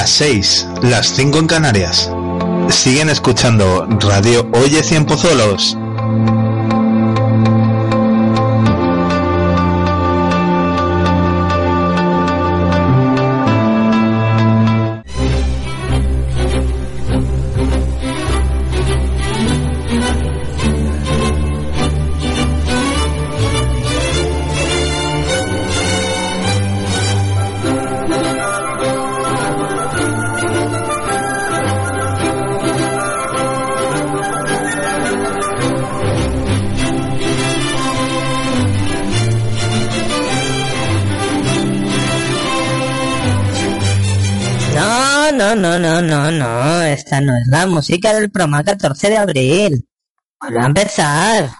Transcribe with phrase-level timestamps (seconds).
[0.00, 2.10] las 6, las 5 en Canarias.
[2.70, 5.76] Siguen escuchando Radio Oye Cien Pozolos.
[47.20, 47.36] No.
[47.36, 49.88] Es la música del programa 14 de abril.
[50.40, 51.50] Vuelve a empezar.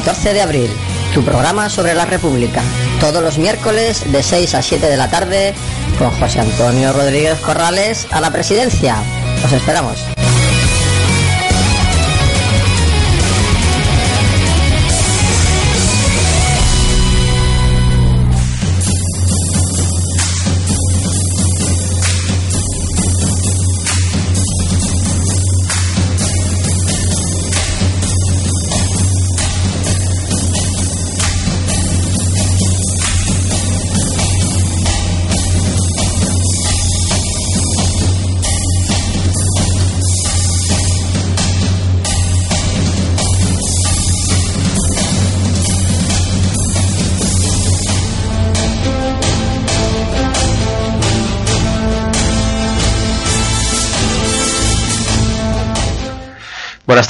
[0.00, 0.70] 14 de abril,
[1.12, 2.62] tu programa sobre la República.
[3.00, 5.52] Todos los miércoles de 6 a 7 de la tarde
[5.98, 8.96] con José Antonio Rodríguez Corrales a la presidencia.
[9.44, 10.09] Os esperamos.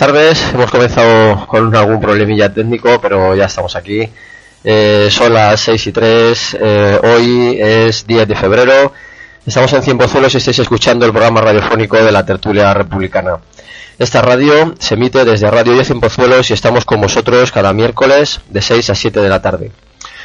[0.01, 4.09] Tardes, hemos comenzado con algún problemilla técnico, pero ya estamos aquí.
[4.65, 8.93] Eh, son las 6 y 3, eh, hoy es 10 de febrero,
[9.47, 13.39] estamos en Cienpozuelos y estáis escuchando el programa radiofónico de la tertulia republicana.
[13.99, 18.63] Esta radio se emite desde Radio y Cienpozuelos y estamos con vosotros cada miércoles de
[18.63, 19.71] 6 a 7 de la tarde.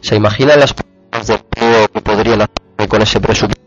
[0.00, 3.60] ¿Se imaginan las posibilidades de empleo que podrían hacer con ese presupuesto?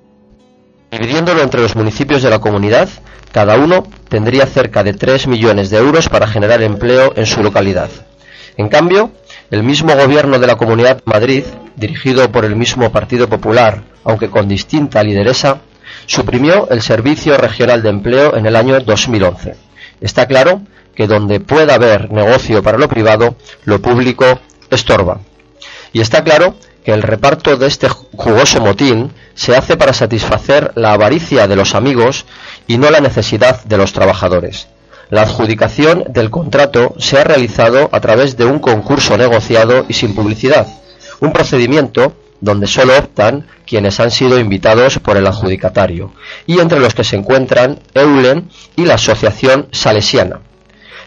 [0.91, 2.87] Dividiéndolo entre los municipios de la comunidad,
[3.31, 7.89] cada uno tendría cerca de 3 millones de euros para generar empleo en su localidad.
[8.57, 9.11] En cambio,
[9.51, 11.43] el mismo gobierno de la Comunidad de Madrid,
[11.75, 15.61] dirigido por el mismo Partido Popular, aunque con distinta lideresa,
[16.05, 19.55] suprimió el Servicio Regional de Empleo en el año 2011.
[20.01, 20.61] Está claro
[20.95, 23.35] que donde pueda haber negocio para lo privado,
[23.65, 24.39] lo público
[24.69, 25.19] estorba.
[25.93, 30.93] Y está claro que el reparto de este jugoso motín se hace para satisfacer la
[30.93, 32.25] avaricia de los amigos
[32.67, 34.67] y no la necesidad de los trabajadores.
[35.09, 40.15] La adjudicación del contrato se ha realizado a través de un concurso negociado y sin
[40.15, 40.67] publicidad,
[41.19, 46.13] un procedimiento donde solo optan quienes han sido invitados por el adjudicatario,
[46.45, 50.41] y entre los que se encuentran Eulen y la Asociación Salesiana.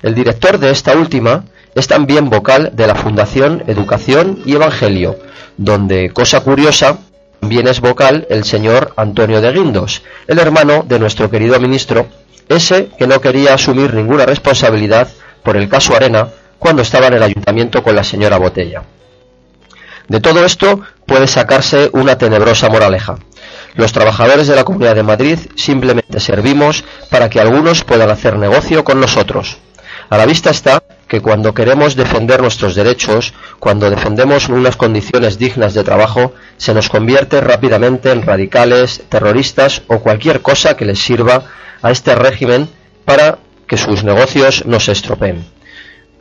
[0.02, 1.44] El director de esta última
[1.75, 5.19] es también vocal de la Fundación Educación y Evangelio,
[5.56, 6.99] donde, cosa curiosa,
[7.40, 12.06] también es vocal el señor Antonio de Guindos, el hermano de nuestro querido ministro,
[12.49, 15.08] ese que no quería asumir ninguna responsabilidad
[15.43, 16.28] por el caso Arena
[16.58, 18.82] cuando estaba en el ayuntamiento con la señora Botella.
[20.08, 23.16] De todo esto puede sacarse una tenebrosa moraleja.
[23.75, 28.84] Los trabajadores de la Comunidad de Madrid simplemente servimos para que algunos puedan hacer negocio
[28.84, 29.58] con nosotros.
[30.10, 35.75] A la vista está que cuando queremos defender nuestros derechos, cuando defendemos unas condiciones dignas
[35.75, 41.44] de trabajo, se nos convierte rápidamente en radicales, terroristas o cualquier cosa que les sirva
[41.82, 42.69] a este régimen
[43.05, 45.57] para que sus negocios no se estropeen.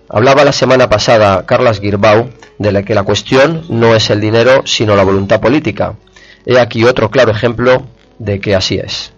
[0.09, 4.61] Hablaba la semana pasada Carlas Girbau de la que la cuestión no es el dinero
[4.65, 5.95] sino la voluntad política.
[6.45, 7.85] He aquí otro claro ejemplo
[8.17, 9.11] de que así es.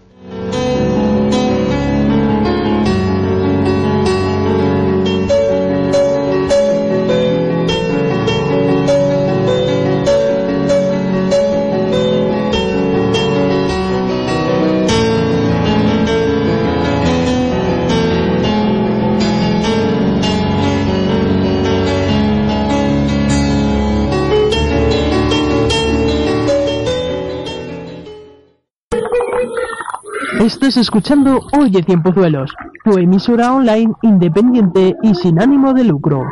[30.39, 32.56] Estás escuchando Oye Tiempozuelos,
[32.86, 36.24] tu emisora online independiente y sin ánimo de lucro.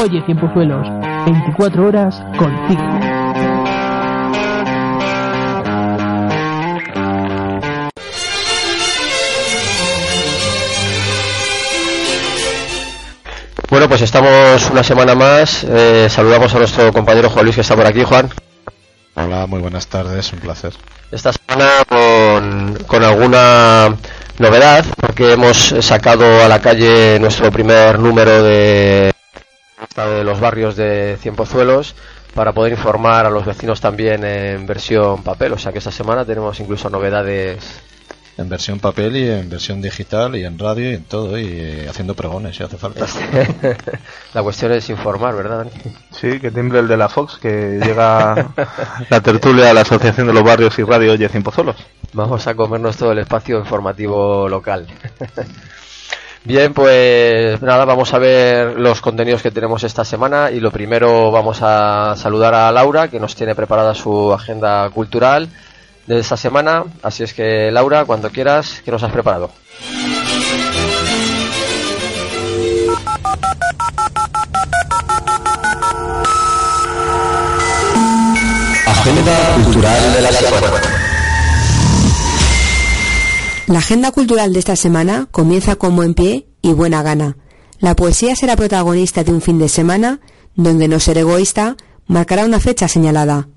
[0.00, 0.86] Oye Tiempozuelos,
[1.26, 2.82] 24 horas contigo.
[13.68, 15.64] Bueno, pues estamos una semana más.
[15.64, 18.30] Eh, saludamos a nuestro compañero Juan Luis que está por aquí, Juan.
[19.16, 20.72] Hola, muy buenas tardes, un placer.
[21.10, 23.96] Esta semana con, con alguna
[24.38, 29.12] novedad, porque hemos sacado a la calle nuestro primer número de,
[29.96, 31.94] de los barrios de Cienpozuelos
[32.34, 35.54] para poder informar a los vecinos también en versión papel.
[35.54, 37.80] O sea que esta semana tenemos incluso novedades
[38.38, 41.86] en versión papel y en versión digital y en radio y en todo y eh,
[41.90, 43.04] haciendo pregones si hace falta.
[44.34, 45.58] la cuestión es informar, ¿verdad?
[45.58, 45.70] Dani?
[46.12, 48.52] Sí, que timbre el de la Fox que llega
[49.10, 51.76] la tertulia a la Asociación de los Barrios y Radio Oye Pozolos.
[52.12, 54.86] Vamos a comernos todo el espacio informativo local.
[56.44, 61.32] Bien, pues nada, vamos a ver los contenidos que tenemos esta semana y lo primero
[61.32, 65.48] vamos a saludar a Laura que nos tiene preparada su agenda cultural
[66.08, 66.84] de esta semana.
[67.02, 69.50] Así es que, Laura, cuando quieras, ¿qué nos has preparado?
[78.86, 80.66] Agenda cultural de la semana.
[83.66, 87.36] La agenda cultural de esta semana comienza con buen pie y buena gana.
[87.80, 90.20] La poesía será protagonista de un fin de semana
[90.54, 93.48] donde no ser egoísta marcará una fecha señalada.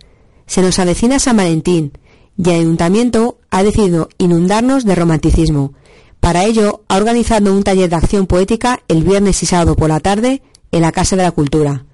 [0.46, 1.94] Se nos avecina San Valentín,
[2.38, 5.74] y el Ayuntamiento ha decidido inundarnos de romanticismo.
[6.20, 10.00] Para ello, ha organizado un taller de acción poética el viernes y sábado por la
[10.00, 11.86] tarde en la Casa de la Cultura.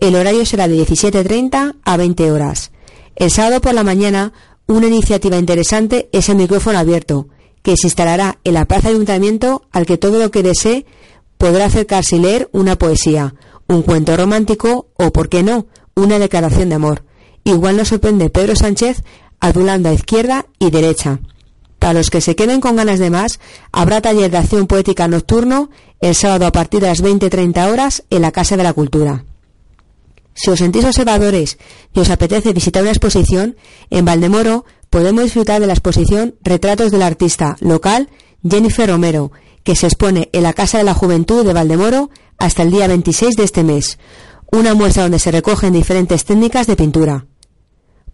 [0.00, 2.72] El horario será de 17.30 a 20 horas.
[3.16, 4.32] El sábado por la mañana,
[4.66, 7.28] una iniciativa interesante es el micrófono abierto,
[7.62, 10.86] que se instalará en la Plaza de Ayuntamiento al que todo lo que desee
[11.38, 13.34] podrá acercarse y leer una poesía,
[13.68, 17.04] un cuento romántico o, por qué no, una declaración de amor.
[17.44, 19.02] Igual nos sorprende Pedro Sánchez
[19.40, 21.20] adulando a izquierda y derecha.
[21.78, 23.38] Para los que se queden con ganas de más,
[23.72, 28.22] habrá taller de acción poética nocturno el sábado a partir de las 20-30 horas en
[28.22, 29.24] la Casa de la Cultura.
[30.34, 31.58] Si os sentís observadores
[31.94, 33.56] y os apetece visitar una exposición,
[33.90, 38.10] en Valdemoro podemos disfrutar de la exposición Retratos del artista local
[38.48, 39.32] Jennifer Romero,
[39.64, 43.34] que se expone en la Casa de la Juventud de Valdemoro hasta el día 26
[43.36, 43.98] de este mes,
[44.52, 47.26] una muestra donde se recogen diferentes técnicas de pintura.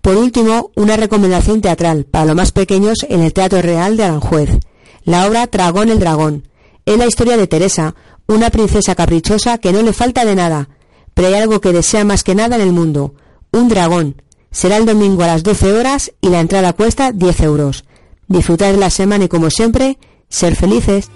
[0.02, 4.50] Por último, una recomendación teatral para los más pequeños en el Teatro Real de Aranjuez.
[5.04, 6.48] La obra Dragón el Dragón.
[6.84, 7.94] Es la historia de Teresa,
[8.26, 10.68] una princesa caprichosa que no le falta de nada,
[11.14, 13.14] pero hay algo que desea más que nada en el mundo,
[13.52, 14.20] un dragón.
[14.50, 17.84] Será el domingo a las 12 horas y la entrada cuesta 10 euros.
[18.26, 21.10] Disfrutar de la semana y como siempre, ser felices.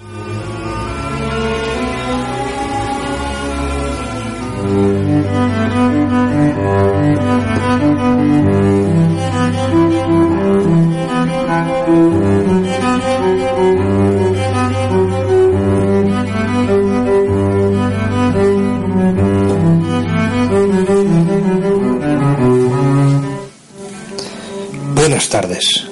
[25.29, 25.85] Tardes.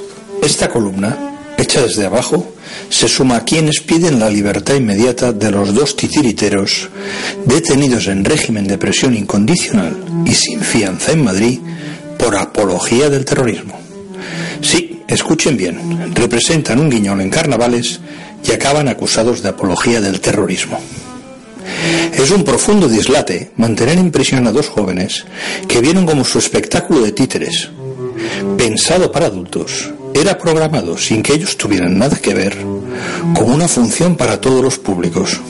[0.43, 2.55] Esta columna, hecha desde abajo,
[2.88, 6.88] se suma a quienes piden la libertad inmediata de los dos titiriteros
[7.45, 11.61] detenidos en régimen de presión incondicional y sin fianza en Madrid
[12.19, 13.79] por apología del terrorismo.
[14.61, 18.00] Sí, escuchen bien, representan un guiñol en carnavales
[18.47, 20.79] y acaban acusados de apología del terrorismo.
[22.12, 25.25] Es un profundo dislate mantener en prisión a dos jóvenes
[25.67, 27.71] que vieron como su espectáculo de títeres,
[28.56, 32.56] pensado para adultos, era programado sin que ellos tuvieran nada que ver,
[33.35, 35.40] como una función para todos los públicos.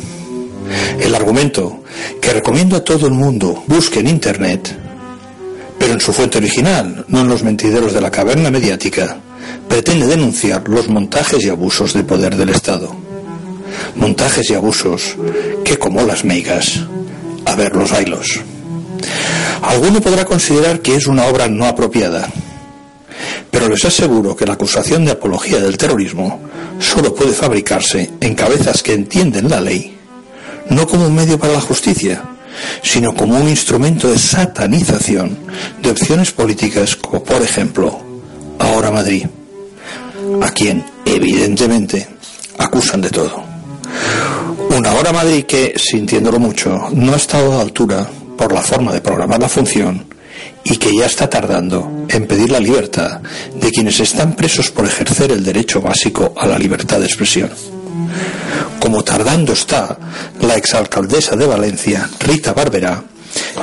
[0.98, 1.82] El argumento,
[2.20, 4.76] que recomiendo a todo el mundo busque en Internet,
[5.78, 9.18] pero en su fuente original, no en los mentideros de la caverna mediática,
[9.68, 12.94] pretende denunciar los montajes y abusos de poder del Estado.
[13.96, 15.16] Montajes y abusos
[15.64, 16.80] que, como las meigas,
[17.44, 18.40] a ver los bailos.
[19.62, 22.28] Alguno podrá considerar que es una obra no apropiada,
[23.50, 26.40] pero les aseguro que la acusación de apología del terrorismo
[26.78, 29.96] solo puede fabricarse en cabezas que entienden la ley,
[30.70, 32.22] no como un medio para la justicia,
[32.82, 35.36] sino como un instrumento de satanización
[35.82, 38.00] de opciones políticas como, por ejemplo,
[38.58, 39.26] ahora Madrid,
[40.42, 42.08] a quien, evidentemente,
[42.58, 43.42] acusan de todo.
[44.70, 48.92] Una hora Madrid que, sintiéndolo mucho, no ha estado a la altura por la forma
[48.92, 50.13] de programar la función
[50.64, 53.20] y que ya está tardando en pedir la libertad
[53.54, 57.50] de quienes están presos por ejercer el derecho básico a la libertad de expresión.
[58.80, 59.96] Como tardando está
[60.40, 63.02] la exalcaldesa de Valencia, Rita Barberá,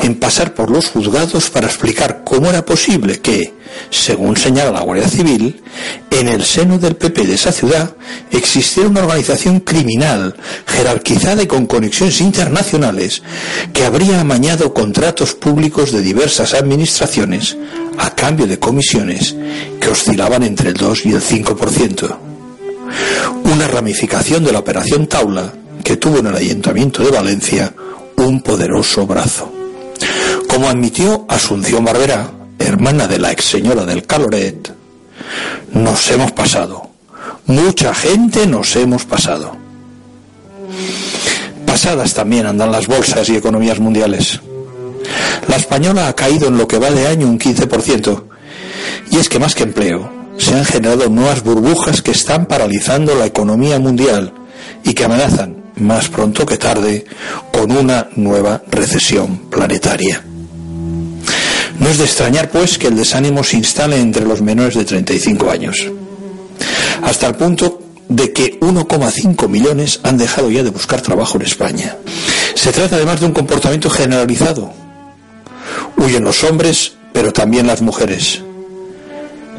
[0.01, 3.53] en pasar por los juzgados para explicar cómo era posible que,
[3.89, 5.61] según señala la Guardia Civil,
[6.09, 7.95] en el seno del PP de esa ciudad
[8.31, 10.35] existiera una organización criminal
[10.67, 13.23] jerarquizada y con conexiones internacionales
[13.73, 17.57] que habría amañado contratos públicos de diversas administraciones
[17.97, 19.35] a cambio de comisiones
[19.79, 22.17] que oscilaban entre el 2 y el 5%.
[23.43, 27.73] Una ramificación de la operación Taula que tuvo en el Ayuntamiento de Valencia
[28.17, 29.60] un poderoso brazo.
[30.51, 32.29] Como admitió Asunción Barbera,
[32.59, 34.73] hermana de la ex señora del Caloret,
[35.71, 36.89] nos hemos pasado.
[37.45, 39.55] Mucha gente nos hemos pasado.
[41.65, 44.41] Pasadas también andan las bolsas y economías mundiales.
[45.47, 48.23] La española ha caído en lo que va de año un 15%.
[49.09, 53.25] Y es que más que empleo, se han generado nuevas burbujas que están paralizando la
[53.25, 54.33] economía mundial
[54.83, 57.05] y que amenazan, más pronto que tarde,
[57.53, 60.25] con una nueva recesión planetaria.
[61.81, 65.49] No es de extrañar, pues, que el desánimo se instale entre los menores de 35
[65.49, 65.87] años,
[67.01, 71.97] hasta el punto de que 1,5 millones han dejado ya de buscar trabajo en España.
[72.53, 74.71] Se trata además de un comportamiento generalizado.
[75.97, 78.43] Huyen los hombres, pero también las mujeres.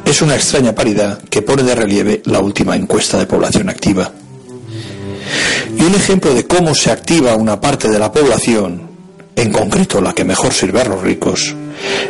[0.04, 4.12] Es una extraña paridad que pone de relieve la última encuesta de población activa.
[5.76, 8.90] Y un ejemplo de cómo se activa una parte de la población,
[9.34, 11.56] en concreto la que mejor sirve a los ricos,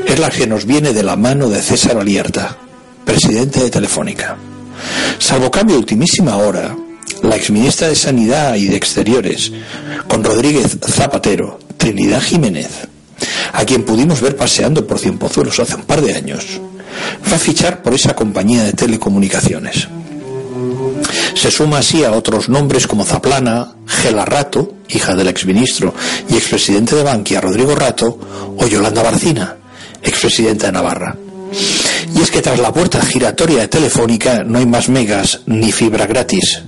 [0.06, 2.56] es la que nos viene de la mano de César Alierta,
[3.04, 4.36] presidente de Telefónica.
[5.18, 6.76] Salvo cambio ultimísima hora,
[7.22, 9.52] la exministra de Sanidad y de Exteriores,
[10.08, 12.88] con Rodríguez Zapatero, Trinidad Jiménez,
[13.52, 16.60] a quien pudimos ver paseando por Cienpozuelos hace un par de años,
[17.30, 19.88] va a fichar por esa compañía de telecomunicaciones.
[21.34, 25.94] Se suma así a otros nombres como Zaplana, Gela Rato, hija del exministro
[26.28, 28.18] y expresidente de Bankia, Rodrigo Rato,
[28.56, 29.56] o Yolanda Barcina,
[30.02, 31.16] expresidenta de Navarra.
[32.14, 36.06] Y es que tras la puerta giratoria de Telefónica no hay más megas ni fibra
[36.06, 36.62] gratis,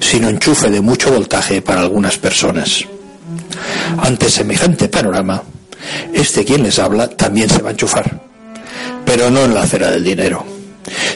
[0.00, 2.84] sino enchufe de mucho voltaje para algunas personas.
[3.98, 5.42] Ante semejante panorama,
[6.12, 8.20] este quien les habla también se va a enchufar,
[9.04, 10.44] pero no en la acera del dinero,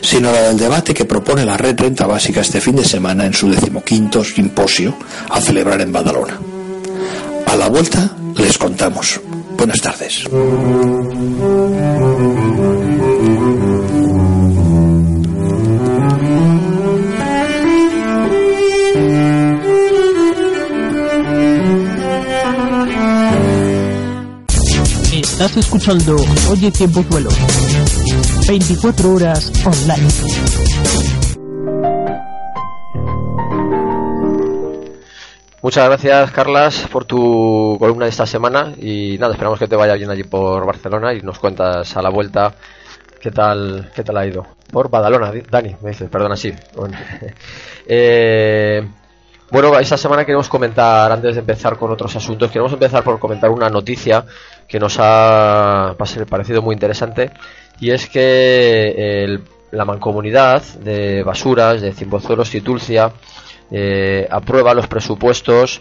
[0.02, 3.34] sino la del debate que propone la red renta básica este fin de semana en
[3.34, 4.96] su decimoquinto simposio
[5.30, 6.38] a celebrar en Badalona.
[7.46, 9.20] A la vuelta les contamos.
[9.64, 10.24] Buenas tardes.
[25.14, 26.16] Estás escuchando
[26.50, 27.30] Oye Tiempo Vuelo.
[28.46, 31.13] 24 horas online.
[35.64, 38.74] Muchas gracias, Carlas, por tu columna de esta semana.
[38.78, 42.10] Y nada, esperamos que te vaya bien allí por Barcelona y nos cuentas a la
[42.10, 42.54] vuelta
[43.18, 44.46] qué tal, qué tal ha ido.
[44.70, 46.52] Por Badalona, Dani, me dices, perdona, sí.
[46.76, 46.98] Bueno,
[47.86, 48.86] eh,
[49.50, 53.48] bueno, esta semana queremos comentar, antes de empezar con otros asuntos, queremos empezar por comentar
[53.50, 54.26] una noticia
[54.68, 55.94] que nos ha
[56.28, 57.30] parecido muy interesante.
[57.80, 59.40] Y es que el-
[59.70, 63.10] la mancomunidad de basuras de Cimbozuelos y Tulcia
[63.76, 65.80] eh, aprueba los presupuestos,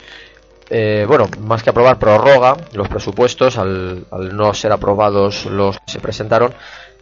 [0.72, 5.92] eh, bueno, más que aprobar, prorroga los presupuestos al, al no ser aprobados los que
[5.92, 6.56] se presentaron,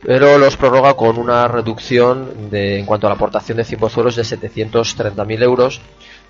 [0.04, 4.24] pero los prorroga con una reducción de, en cuanto a la aportación de Cimbozuelos de
[4.24, 5.80] 730.000 euros,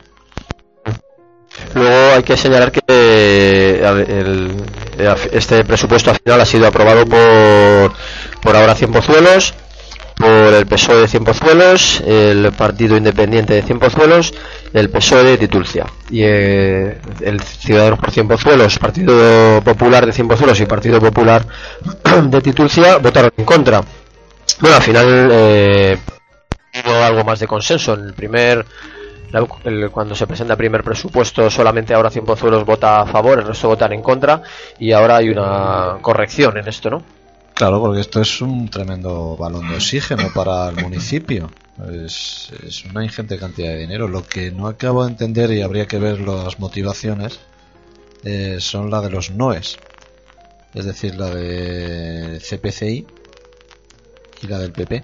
[1.74, 4.56] Luego hay que señalar que el-
[5.32, 7.92] este presupuesto al final ha sido aprobado por,
[8.42, 9.54] por ahora Cienpozuelos,
[10.16, 14.34] por el PSOE de Cienpozuelos, el Partido Independiente de Cienpozuelos,
[14.72, 15.86] el PSOE de Titulcia.
[16.10, 21.46] Y eh, el Ciudadanos por Cienpozuelos, Partido Popular de Cienpozuelos y Partido Popular
[22.24, 23.80] de Titulcia votaron en contra.
[24.60, 25.98] Bueno, al final eh,
[26.84, 27.94] hubo algo más de consenso.
[27.94, 28.64] En el primer
[29.64, 33.68] el- cuando se presenta el primer presupuesto solamente ahora Cienpozuelos vota a favor, el resto
[33.68, 34.42] votan en contra
[34.78, 37.02] y ahora hay una corrección en esto, ¿no?
[37.54, 41.50] Claro, porque esto es un tremendo balón de oxígeno para el municipio.
[42.04, 44.06] Es, es una ingente cantidad de dinero.
[44.08, 47.40] Lo que no acabo de entender y habría que ver las motivaciones
[48.24, 49.78] eh, son la de los NOES.
[50.74, 53.06] Es decir, la de CPCI
[54.42, 55.02] y la del PP.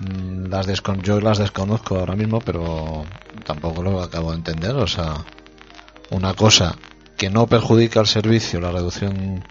[0.00, 3.04] Mm, Las descon yo las desconozco ahora mismo, pero
[3.44, 4.74] tampoco lo acabo de entender.
[4.76, 5.16] O sea,
[6.10, 6.76] una cosa
[7.16, 9.44] que no perjudica al servicio, la reducción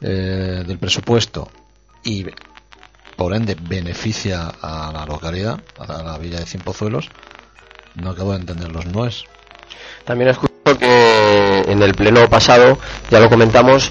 [0.00, 1.50] eh, del presupuesto
[2.04, 2.26] y
[3.16, 7.08] por ende beneficia a la localidad, a la villa de Cienpozuelos,
[7.96, 9.24] no acabo de entender los noes.
[10.04, 12.78] También escucho que en el pleno pasado,
[13.10, 13.90] ya lo comentamos,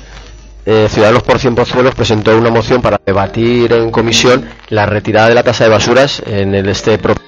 [0.69, 5.43] eh, Ciudadanos por Cienpozuelos presentó una moción para debatir en comisión la retirada de la
[5.43, 7.23] tasa de basuras en el este propio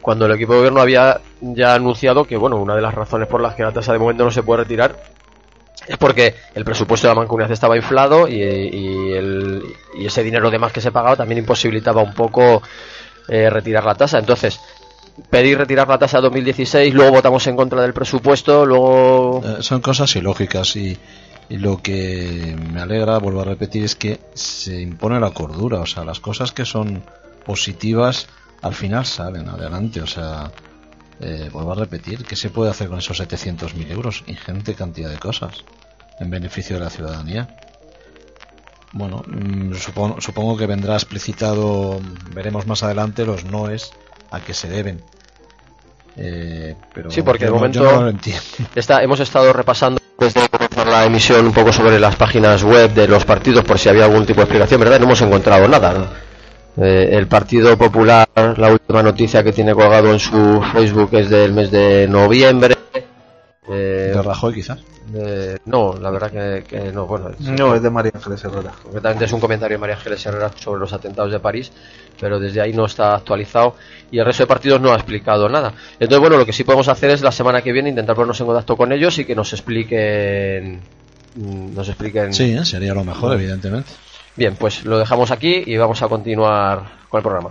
[0.00, 3.40] cuando el equipo de gobierno había ya anunciado que bueno una de las razones por
[3.40, 4.96] las que la tasa de momento no se puede retirar
[5.86, 9.62] es porque el presupuesto de la mancomunidad estaba inflado y, y el-
[9.98, 12.62] y ese dinero de más que se pagaba también imposibilitaba un poco
[13.28, 14.18] eh, retirar la tasa.
[14.18, 14.60] Entonces
[15.30, 20.14] pedir retirar la tasa 2016 luego votamos en contra del presupuesto luego Eh, son cosas
[20.16, 20.96] ilógicas y,
[21.48, 25.80] y lo que me alegra, vuelvo a repetir, es que se impone la cordura.
[25.80, 27.02] O sea, las cosas que son
[27.44, 28.26] positivas
[28.62, 30.00] al final salen adelante.
[30.00, 30.50] O sea,
[31.20, 34.24] eh, vuelvo a repetir, ¿qué se puede hacer con esos 700.000 euros?
[34.26, 35.64] Ingente cantidad de cosas
[36.18, 37.48] en beneficio de la ciudadanía.
[38.92, 42.00] Bueno, mm, supongo, supongo que vendrá explicitado,
[42.32, 43.92] veremos más adelante los noes
[44.30, 45.02] a que se deben.
[46.16, 48.42] Eh, pero Sí, porque de momento- no lo entiendo.
[48.74, 53.08] Esta- hemos estado repasando desde comenzar la emisión un poco sobre las páginas web de
[53.08, 54.98] los partidos por si había algún tipo de explicación, ¿verdad?
[54.98, 56.10] No hemos encontrado nada.
[56.76, 61.52] Eh, el Partido Popular, la última noticia que tiene colgado en su Facebook es del
[61.54, 62.76] mes de noviembre.
[63.68, 64.78] Eh, De Rajoy, quizás.
[65.08, 67.06] de- no, la verdad que, que no.
[67.06, 68.72] Bueno, es- No, es de María Ángeles Herrera.
[68.82, 71.72] Concretamente es un comentario de María Ángeles Herrera sobre los atentados de París,
[72.20, 73.74] pero desde ahí no está actualizado
[74.10, 75.72] y el resto de partidos no ha explicado nada.
[75.98, 78.46] Entonces, bueno, lo que sí podemos hacer es la semana que viene intentar ponernos en
[78.46, 80.80] contacto con ellos y que nos expliquen.
[81.34, 82.32] mm, Nos expliquen.
[82.32, 82.64] Sí, ¿eh?
[82.64, 83.90] sería lo mejor, evidentemente.
[84.36, 87.50] Bien, pues lo dejamos aquí y vamos a continuar con el programa.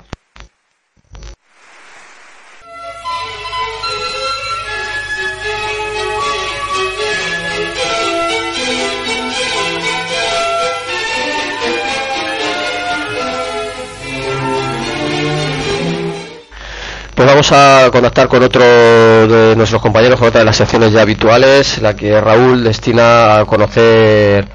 [17.16, 21.02] Pues vamos a contactar con otro de nuestros compañeros, con otra de las secciones ya
[21.02, 24.46] habituales, la que Raúl destina a conocer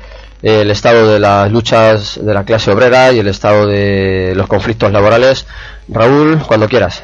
[0.43, 4.93] el estado de las luchas de la clase obrera y el estado de los conflictos
[4.93, 5.47] laborales.
[5.89, 7.03] Raúl, cuando quieras.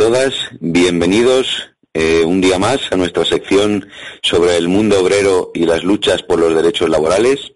[0.00, 0.32] Todas.
[0.60, 3.86] Bienvenidos eh, un día más a nuestra sección
[4.22, 7.52] sobre el mundo obrero y las luchas por los derechos laborales.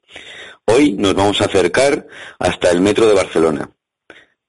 [0.67, 2.07] Hoy nos vamos a acercar
[2.39, 3.71] hasta el metro de Barcelona,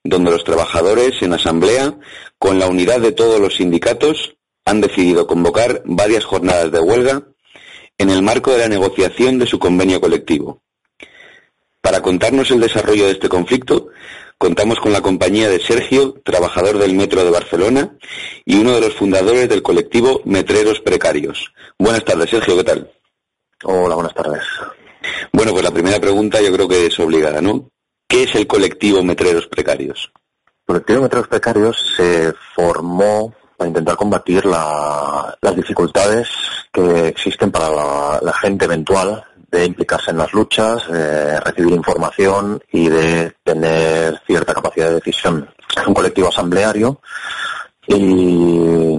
[0.04, 1.98] donde los trabajadores en asamblea,
[2.38, 7.24] con la unidad de todos los sindicatos, han decidido convocar varias jornadas de huelga
[7.98, 10.62] en el marco de la negociación de su convenio colectivo.
[11.80, 13.88] Para contarnos el desarrollo de este conflicto,
[14.38, 17.98] contamos con la compañía de Sergio, trabajador del Metro de Barcelona
[18.46, 21.54] y uno de los fundadores del colectivo Metreros Precarios.
[21.80, 22.92] Buenas tardes, Sergio, ¿qué tal?
[23.64, 24.44] Hola, buenas tardes.
[25.32, 27.70] Bueno, pues la primera pregunta yo creo que es obligada, ¿no?
[28.08, 30.12] ¿Qué es el colectivo Metreros Precarios?
[30.68, 36.28] El colectivo de metros precarios se formó para intentar combatir la- las dificultades
[36.74, 42.62] que existen para la, la gente eventual de implicarse en las luchas, de recibir información
[42.72, 45.50] y de tener cierta capacidad de decisión.
[45.76, 47.00] Es un colectivo asambleario
[47.88, 48.98] y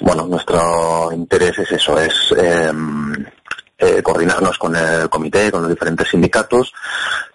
[0.00, 3.24] bueno, nuestro interés es eso, es em,
[3.78, 6.72] eh, coordinarnos con el comité, con los diferentes sindicatos,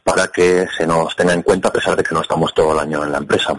[0.03, 2.79] para que se nos tenga en cuenta a pesar de que no estamos todo el
[2.79, 3.55] año en la empresa.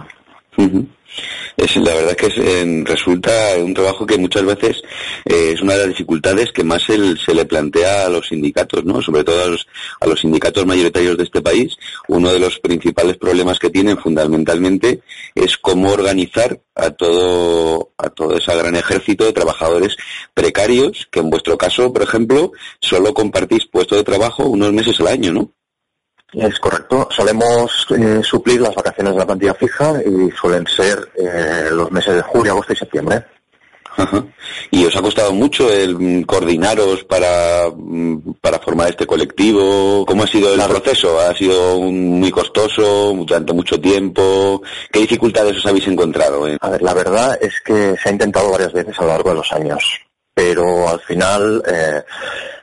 [1.56, 4.82] Es, la verdad es que es, resulta un trabajo que muchas veces
[5.24, 8.84] eh, es una de las dificultades que más se, se le plantea a los sindicatos,
[8.84, 9.00] ¿no?
[9.00, 9.66] Sobre todo a los,
[10.00, 11.76] a los sindicatos mayoritarios de este país.
[12.08, 15.00] Uno de los principales problemas que tienen fundamentalmente
[15.34, 19.96] es cómo organizar a todo, a todo ese gran ejército de trabajadores
[20.34, 25.08] precarios, que en vuestro caso, por ejemplo, solo compartís puesto de trabajo unos meses al
[25.08, 25.52] año, ¿no?
[26.32, 27.08] Es correcto.
[27.10, 32.14] Solemos eh, suplir las vacaciones de la plantilla fija y suelen ser eh, los meses
[32.16, 33.24] de julio, agosto y septiembre.
[33.98, 34.22] Ajá.
[34.70, 40.04] ¿Y os ha costado mucho el mm, coordinaros para, mm, para formar este colectivo?
[40.04, 41.18] ¿Cómo ha sido el proceso?
[41.18, 44.60] ¿Ha sido un- muy costoso, durante mucho tiempo?
[44.92, 46.46] ¿Qué dificultades os habéis encontrado?
[46.46, 46.58] eh?
[46.60, 49.36] A ver, la verdad es que se ha intentado varias veces a lo largo de
[49.36, 49.98] los años,
[50.34, 52.02] pero al final eh,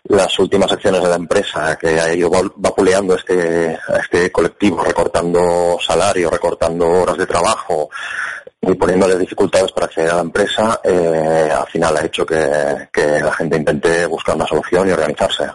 [0.06, 5.78] las últimas acciones de la empresa que ha ido va- vapuleando este, este colectivo, recortando
[5.80, 7.90] salario, recortando horas de trabajo,
[8.62, 13.20] y poniéndole dificultades para acceder a la empresa, eh, al final ha hecho que, que
[13.20, 15.46] la gente intente buscar una solución y organizarse.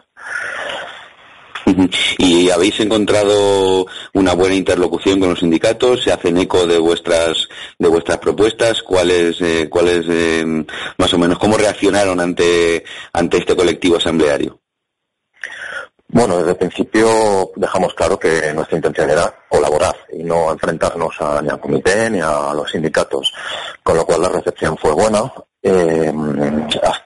[2.19, 6.03] ¿Y habéis encontrado una buena interlocución con los sindicatos?
[6.03, 8.83] ¿Se hacen eco de vuestras de vuestras propuestas?
[8.83, 10.45] ¿Cuáles eh, cuáles eh,
[10.97, 14.61] más o menos cómo reaccionaron ante ante este colectivo asambleario?
[16.11, 21.43] Bueno, desde el principio dejamos claro que nuestra intención era colaborar y no enfrentarnos a,
[21.43, 23.31] ni al comité ni a los sindicatos,
[23.83, 25.31] con lo cual la recepción fue buena.
[25.63, 26.11] eh,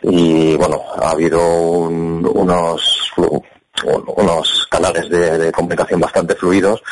[0.02, 1.40] y bueno, ha habido
[1.80, 3.10] un- unos
[3.84, 6.82] unos canales de, de comunicación bastante fluidos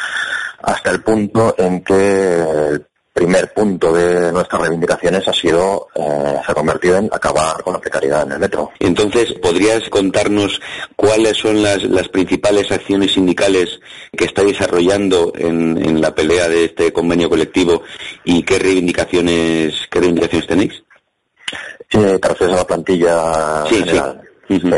[0.62, 6.52] hasta el punto en que el primer punto de nuestras reivindicaciones ha sido eh, se
[6.52, 8.70] ha convertido en acabar con la precariedad en el metro.
[8.78, 10.60] Entonces, ¿podrías contarnos
[10.96, 13.80] cuáles son las, las principales acciones sindicales
[14.16, 17.82] que estáis desarrollando en, en la pelea de este convenio colectivo
[18.24, 20.82] y qué reivindicaciones qué reivindicaciones tenéis?
[21.92, 24.00] Eh, te refieres a la plantilla Sí, sí.
[24.48, 24.70] Sí.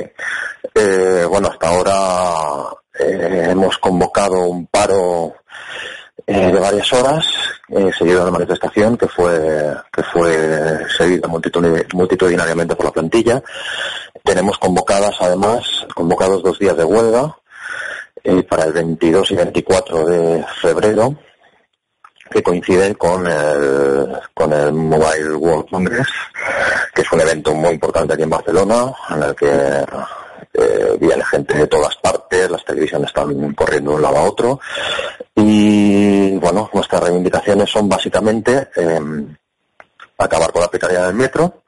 [0.74, 5.34] Eh, bueno, hasta ahora eh, hemos convocado un paro
[6.26, 7.26] eh, de varias horas,
[7.68, 13.42] eh, seguido de una manifestación que fue que fue seguida multitud- multitudinariamente por la plantilla.
[14.24, 17.36] Tenemos convocadas, además, convocados dos días de huelga
[18.24, 21.16] eh, para el 22 y 24 de febrero
[22.30, 26.08] que coinciden con el, con el Mobile World Congress,
[26.94, 29.84] que es un evento muy importante aquí en Barcelona, en el que
[30.54, 34.60] eh, viene gente de todas partes, las televisiones están corriendo de un lado a otro,
[35.34, 39.00] y bueno, nuestras reivindicaciones son básicamente eh,
[40.18, 41.62] acabar con la precariedad del metro,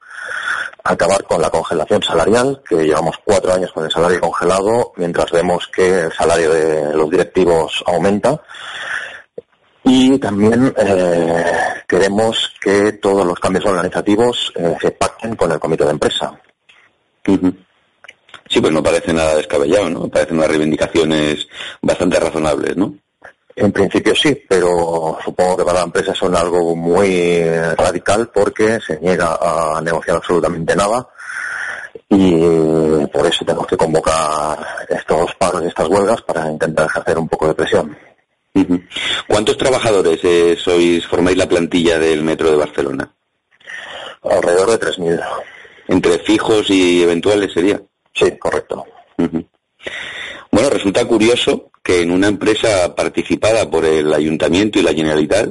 [0.83, 5.67] acabar con la congelación salarial, que llevamos cuatro años con el salario congelado, mientras vemos
[5.69, 8.43] que el salario de los directivos aumenta,
[9.83, 11.53] y también eh,
[11.87, 16.41] queremos que todos los cambios organizativos eh, se pacten con el comité de empresa.
[18.55, 20.07] Sí, pues no parece nada descabellado, ¿no?
[20.07, 21.49] Parecen unas reivindicaciones
[21.83, 22.95] bastante razonables, ¿no?
[23.57, 27.43] En principio sí, pero supongo que para la empresa son algo muy
[27.77, 31.05] radical porque se niega a negociar absolutamente nada
[32.09, 37.29] y por eso tenemos que convocar estos paros y estas huelgas para intentar ejercer un
[37.29, 37.99] poco de presión.
[39.27, 43.11] ¿Cuántos trabajadores eh, sois, formáis la plantilla del Metro de Barcelona?
[44.23, 45.25] Alrededor de 3.000.
[45.89, 47.83] ¿Entre fijos y eventuales sería?
[48.15, 48.87] Sí, correcto.
[50.51, 55.51] Bueno, resulta curioso que en una empresa participada por el Ayuntamiento y la Generalitat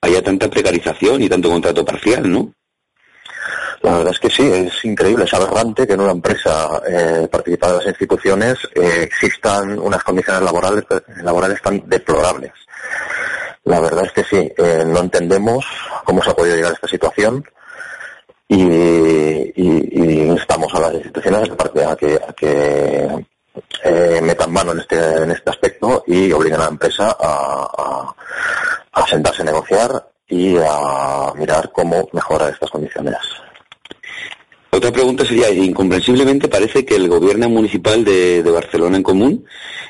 [0.00, 2.52] haya tanta precarización y tanto contrato parcial, ¿no?
[3.82, 7.74] La verdad es que sí, es increíble, es aberrante que en una empresa eh, participada
[7.74, 10.84] de las instituciones eh, existan unas condiciones laborales,
[11.22, 12.52] laborales tan deplorables.
[13.64, 15.66] La verdad es que sí, eh, no entendemos
[16.04, 17.44] cómo se ha podido llegar a esta situación
[18.48, 23.26] y, y- y instamos a las instituciones a que, a que,
[23.84, 28.14] eh, metan mano en este, en este aspecto y obliguen a la empresa a, a-
[28.92, 29.90] a sentarse a negociar
[30.28, 33.16] y a mirar cómo mejorar estas condiciones.
[34.76, 39.46] Otra pregunta sería, incomprensiblemente parece que el gobierno municipal de, de Barcelona en común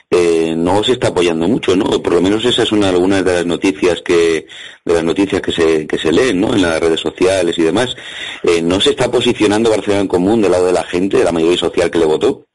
[0.09, 2.01] eh, no se está apoyando mucho, ¿no?
[2.01, 4.47] Por lo menos esa es una de las noticias que
[4.85, 6.55] de las noticias que se que se leen, ¿no?
[6.55, 7.97] En las redes sociales y demás.
[8.45, 11.33] Eh, no se está posicionando Barcelona en común del lado de la gente, de la
[11.33, 12.47] mayoría social que le votó.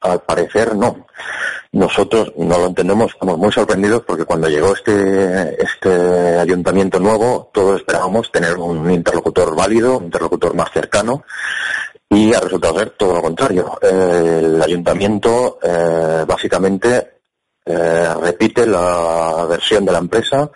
[0.00, 1.06] Al parecer no.
[1.72, 7.80] Nosotros no lo entendemos, estamos muy sorprendidos porque cuando llegó este, este ayuntamiento nuevo, todos
[7.80, 11.24] esperábamos tener un interlocutor válido, un interlocutor más cercano,
[12.08, 13.78] y ha resultado ser todo lo contrario.
[13.82, 17.18] El ayuntamiento eh, básicamente
[17.66, 20.50] eh, repite la versión de la empresa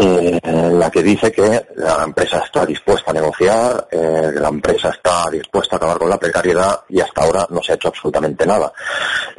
[0.00, 4.90] eh, en la que dice que la empresa está dispuesta a negociar, eh, la empresa
[4.90, 8.46] está dispuesta a acabar con la precariedad y hasta ahora no se ha hecho absolutamente
[8.46, 8.72] nada.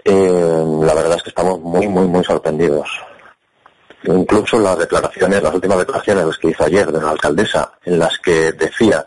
[0.03, 2.89] Eh, la verdad es que estamos muy, muy, muy sorprendidos.
[4.03, 8.17] Incluso las declaraciones, las últimas declaraciones las que hizo ayer de la alcaldesa, en las
[8.19, 9.05] que decía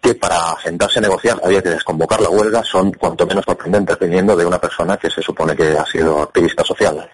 [0.00, 4.34] que para sentarse a negociar había que desconvocar la huelga, son cuanto menos sorprendentes viniendo
[4.34, 7.06] de una persona que se supone que ha sido activista social.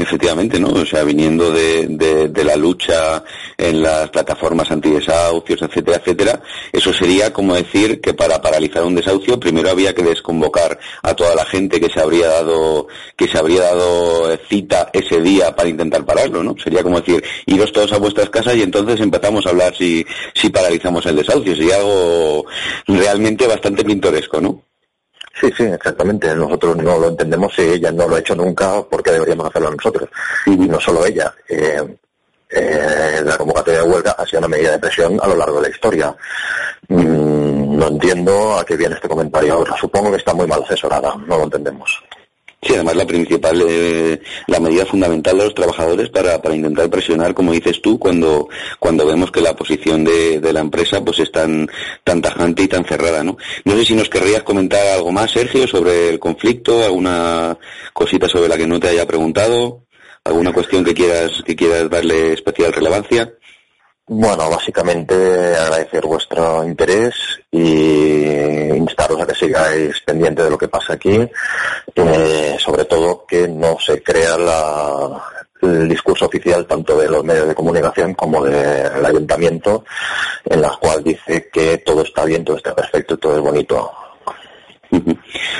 [0.00, 0.68] Efectivamente, ¿no?
[0.68, 3.22] O sea, viniendo de, de, de la lucha
[3.58, 9.38] en las plataformas antidesahucios, etcétera, etcétera, eso sería como decir que para paralizar un desahucio
[9.38, 13.60] primero había que desconvocar a toda la gente que se habría dado que se habría
[13.60, 16.56] dado cita ese día para intentar pararlo, ¿no?
[16.56, 20.48] Sería como decir, iros todos a vuestras casas y entonces empezamos a hablar si, si
[20.48, 21.54] paralizamos el desahucio.
[21.54, 22.46] Sería algo
[22.86, 24.69] realmente bastante pintoresco, ¿no?
[25.38, 26.34] Sí, sí, exactamente.
[26.34, 30.08] Nosotros no lo entendemos si ella no lo ha hecho nunca, porque deberíamos hacerlo nosotros.
[30.46, 31.32] Y no solo ella.
[31.48, 31.96] Eh,
[32.50, 35.68] eh, la convocatoria de huelga ha sido una medida de presión a lo largo de
[35.68, 36.16] la historia.
[36.88, 39.76] Mm, no entiendo a qué viene este comentario ahora.
[39.78, 42.02] Supongo que está muy mal asesorada, no lo entendemos.
[42.62, 47.32] Sí, además la principal, eh, la medida fundamental de los trabajadores para, para intentar presionar,
[47.32, 51.32] como dices tú, cuando, cuando vemos que la posición de, de la empresa pues es
[51.32, 51.66] tan,
[52.04, 53.38] tan tajante y tan cerrada, ¿no?
[53.64, 57.56] No sé si nos querrías comentar algo más, Sergio, sobre el conflicto, alguna
[57.94, 59.86] cosita sobre la que no te haya preguntado,
[60.22, 63.32] alguna cuestión que quieras, que quieras darle especial relevancia.
[64.12, 65.14] Bueno, básicamente
[65.56, 67.14] agradecer vuestro interés
[67.52, 71.28] y instaros a que sigáis pendiente de lo que pasa aquí,
[71.94, 75.22] eh, sobre todo que no se crea la-
[75.62, 79.84] el discurso oficial tanto de los medios de comunicación como del ayuntamiento,
[80.44, 83.92] en la cual dice que todo está bien, todo está perfecto todo es bonito.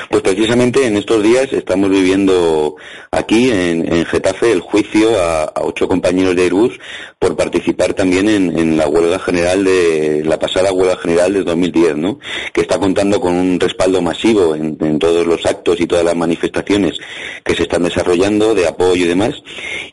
[0.09, 2.75] Pues precisamente en estos días estamos viviendo
[3.13, 6.79] aquí en, Getafe el juicio a, ocho compañeros de Airbus
[7.19, 12.19] por participar también en, la huelga general de la pasada huelga general del 2010, ¿no?
[12.53, 16.15] Que está contando con un respaldo masivo en, en todos los actos y todas las
[16.15, 16.97] manifestaciones
[17.43, 19.35] que se están desarrollando de apoyo y demás.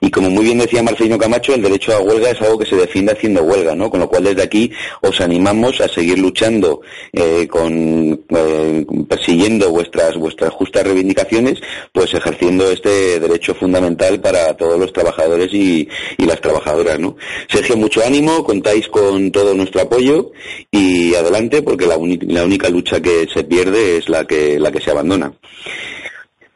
[0.01, 2.77] Y como muy bien decía Marcelino Camacho, el derecho a huelga es algo que se
[2.77, 3.91] defiende haciendo huelga, ¿no?
[3.91, 10.17] Con lo cual desde aquí os animamos a seguir luchando eh, con eh, persiguiendo vuestras
[10.17, 11.61] vuestras justas reivindicaciones,
[11.93, 17.17] pues ejerciendo este derecho fundamental para todos los trabajadores y, y las trabajadoras, ¿no?
[17.49, 20.33] Sergio, mucho ánimo, contáis con todo nuestro apoyo
[20.71, 24.81] y adelante, porque la, la única lucha que se pierde es la que la que
[24.81, 25.33] se abandona.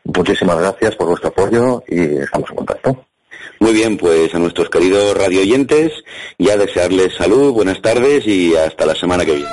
[0.05, 3.07] Muchísimas gracias por vuestro apoyo y estamos en contacto.
[3.61, 5.93] Muy bien, pues a nuestros queridos radio oyentes,
[6.39, 9.49] ya desearles salud, buenas tardes y hasta la semana que viene.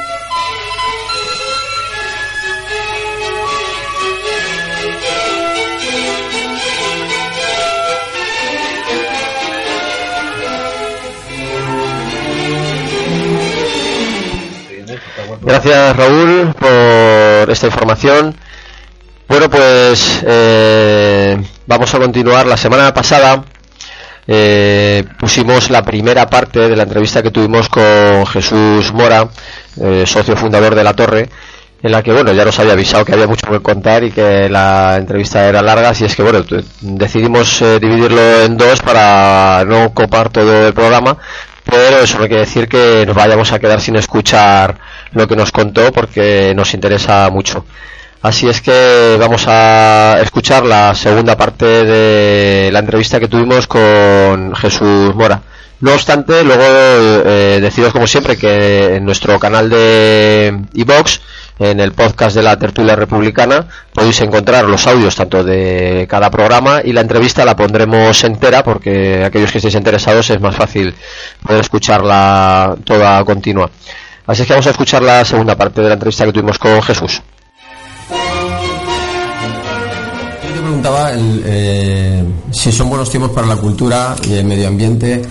[15.41, 18.35] Gracias Raúl por esta información.
[19.27, 22.45] Bueno, pues eh, vamos a continuar.
[22.45, 23.43] La semana pasada
[24.27, 29.29] eh, pusimos la primera parte de la entrevista que tuvimos con Jesús Mora,
[29.81, 31.29] eh, socio fundador de La Torre,
[31.81, 34.49] en la que, bueno, ya nos había avisado que había mucho que contar y que
[34.49, 36.43] la entrevista era larga, así es que, bueno,
[36.81, 41.17] decidimos eh, dividirlo en dos para no copar todo el programa,
[41.63, 44.77] pero eso no quiere decir que nos vayamos a quedar sin escuchar
[45.13, 47.65] lo que nos contó porque nos interesa mucho.
[48.21, 54.53] Así es que vamos a escuchar la segunda parte de la entrevista que tuvimos con
[54.55, 55.41] Jesús Mora.
[55.81, 61.21] No obstante, luego eh, deciros como siempre que en nuestro canal de iVox,
[61.59, 66.81] en el podcast de la tertulia republicana, podéis encontrar los audios tanto de cada programa
[66.83, 70.93] y la entrevista la pondremos entera porque aquellos que estéis interesados es más fácil
[71.41, 73.69] poder escucharla toda continua.
[74.29, 76.79] Así es que vamos a escuchar la segunda parte de la entrevista que tuvimos con
[76.83, 77.19] Jesús.
[80.43, 84.67] Yo te preguntaba el, eh, si son buenos tiempos para la cultura y el medio
[84.67, 85.23] ambiente,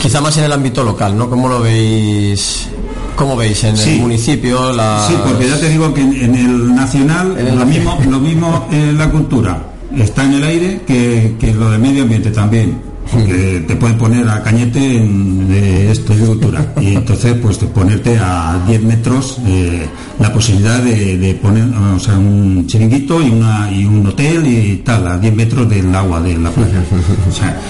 [0.00, 1.28] quizá más en el ámbito local, ¿no?
[1.28, 2.68] ¿Cómo lo veis?
[3.16, 3.96] ¿Cómo veis en Sí.
[3.96, 4.72] el municipio?
[4.72, 5.04] La...
[5.06, 8.66] Sí, porque ya te digo que en, el nacional En el lo, mismo, lo mismo
[8.72, 9.62] en la cultura
[9.94, 12.91] está en el aire que, que lo del medio ambiente también.
[13.12, 16.74] Porque te pueden poner a cañete en, de esto de cultura.
[16.80, 19.86] Y entonces, pues de ponerte a 10 metros eh,
[20.18, 25.06] la posibilidad de, poner o sea, un chiringuito y, una, y un hotel y tal,
[25.06, 26.82] a 10 metros del agua de la playa.
[27.28, 27.60] O sea,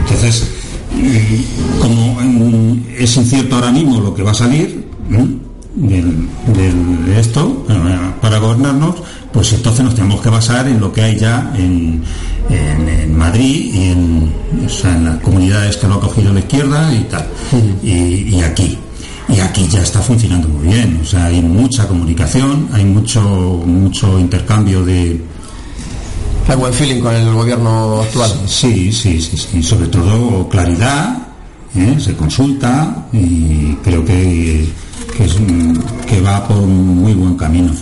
[0.00, 0.50] entonces,
[0.94, 4.84] mm, como es incierto ahora mismo lo que va a salir.
[5.76, 7.74] Del, del- de esto eh,
[8.20, 8.96] para gobernarnos,
[9.32, 12.02] pues entonces nos tenemos que basar en lo que hay ya en,
[12.50, 14.32] en- en Madrid y en,
[14.64, 17.26] o sea, en las comunidades que lo ha cogido la izquierda y tal,
[17.82, 17.90] y,
[18.36, 18.78] y aquí.
[19.28, 23.20] Y aquí ya está funcionando muy bien, o sea, hay mucha comunicación, hay mucho,
[23.66, 25.20] mucho intercambio de,
[26.48, 28.30] Hay buen feeling con el gobierno actual.
[28.46, 29.62] Sí, sí, sí, sí.
[29.64, 31.18] Sobre todo claridad,
[31.74, 31.96] ¿eh?
[31.98, 34.68] se consulta y creo que,
[35.16, 35.34] que, es
[36.06, 37.72] que va por un muy buen camino.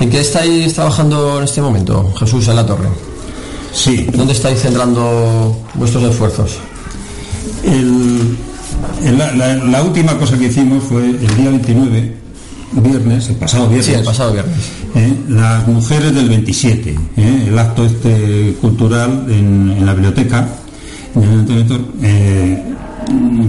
[0.00, 2.88] ¿En qué estáis trabajando en este momento, Jesús, en la torre?
[3.72, 4.06] Sí.
[4.14, 6.58] ¿Dónde estáis centrando vuestros esfuerzos?
[7.64, 8.36] El-
[9.04, 12.14] el- la, la- la última cosa que hicimos fue el día 29,
[12.72, 13.86] viernes, el pasado viernes.
[13.86, 14.56] Sí, el pasado viernes.
[14.94, 15.12] ¿eh?
[15.28, 17.44] las mujeres del 27, ¿eh?
[17.48, 20.48] el acto este cultural en, en la biblioteca,
[21.16, 22.62] en el Ayuntamiento, eh,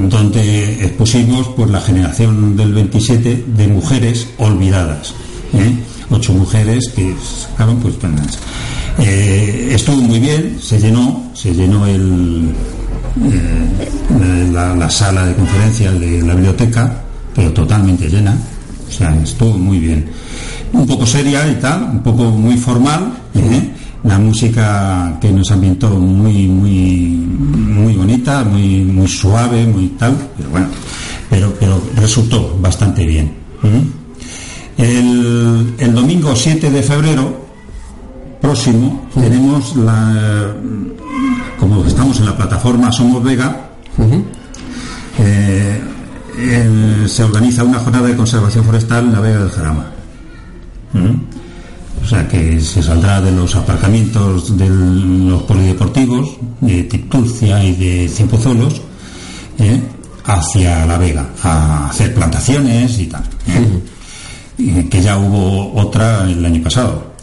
[0.09, 5.13] donde expusimos por la generación del 27 de mujeres olvidadas.
[5.53, 5.75] ¿eh?
[6.09, 7.13] Ocho mujeres que
[7.49, 7.95] sacaron pues.
[8.99, 12.49] Eh, estuvo muy bien, se llenó, se llenó el,
[13.23, 17.01] eh, la, la sala de conferencias de la biblioteca,
[17.35, 18.35] pero totalmente llena,
[18.87, 20.07] o sea, estuvo muy bien.
[20.73, 23.69] Un poco seria y tal, un poco muy formal, ¿eh?
[24.03, 30.49] La música que nos ambientó muy, muy, muy bonita, muy, muy suave, muy tal, pero
[30.49, 30.67] bueno,
[31.29, 33.31] pero, pero resultó bastante bien.
[33.61, 34.81] ¿Mm?
[34.81, 37.49] El, el domingo 7 de febrero
[38.39, 40.55] próximo tenemos la
[41.59, 43.69] como estamos en la plataforma Somos Vega
[45.17, 45.81] eh,
[47.07, 49.91] se organiza una jornada de conservación forestal en la Vega del Jarama
[50.93, 51.38] ¿Mm?
[52.09, 58.09] O sea que se saldrá de los aparcamientos de los polideportivos de Tipturcia y de
[58.09, 58.81] Cienpozuelos
[59.59, 59.79] ¿eh?
[60.25, 63.21] hacia la Vega a hacer plantaciones y tal
[64.57, 64.87] ¿eh?
[64.89, 67.13] Que ya hubo otra el año pasado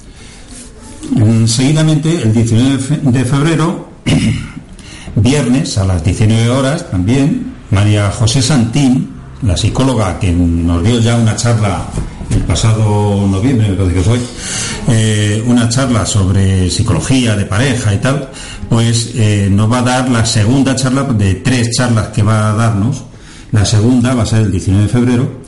[1.47, 3.89] Seguidamente, el 19 fe- de febrero,
[5.17, 9.11] viernes a las 19 horas también, María José Santín,
[9.43, 11.87] la psicóloga que nos dio ya una charla
[12.31, 18.31] el pasado noviembre, me parece que fue, una charla sobre psicología de pareja y tal,
[18.69, 22.55] pues eh, nos va a dar la segunda charla de tres charlas que va a
[22.55, 23.05] darnos.
[23.53, 25.41] La segunda va a ser el 19 de febrero,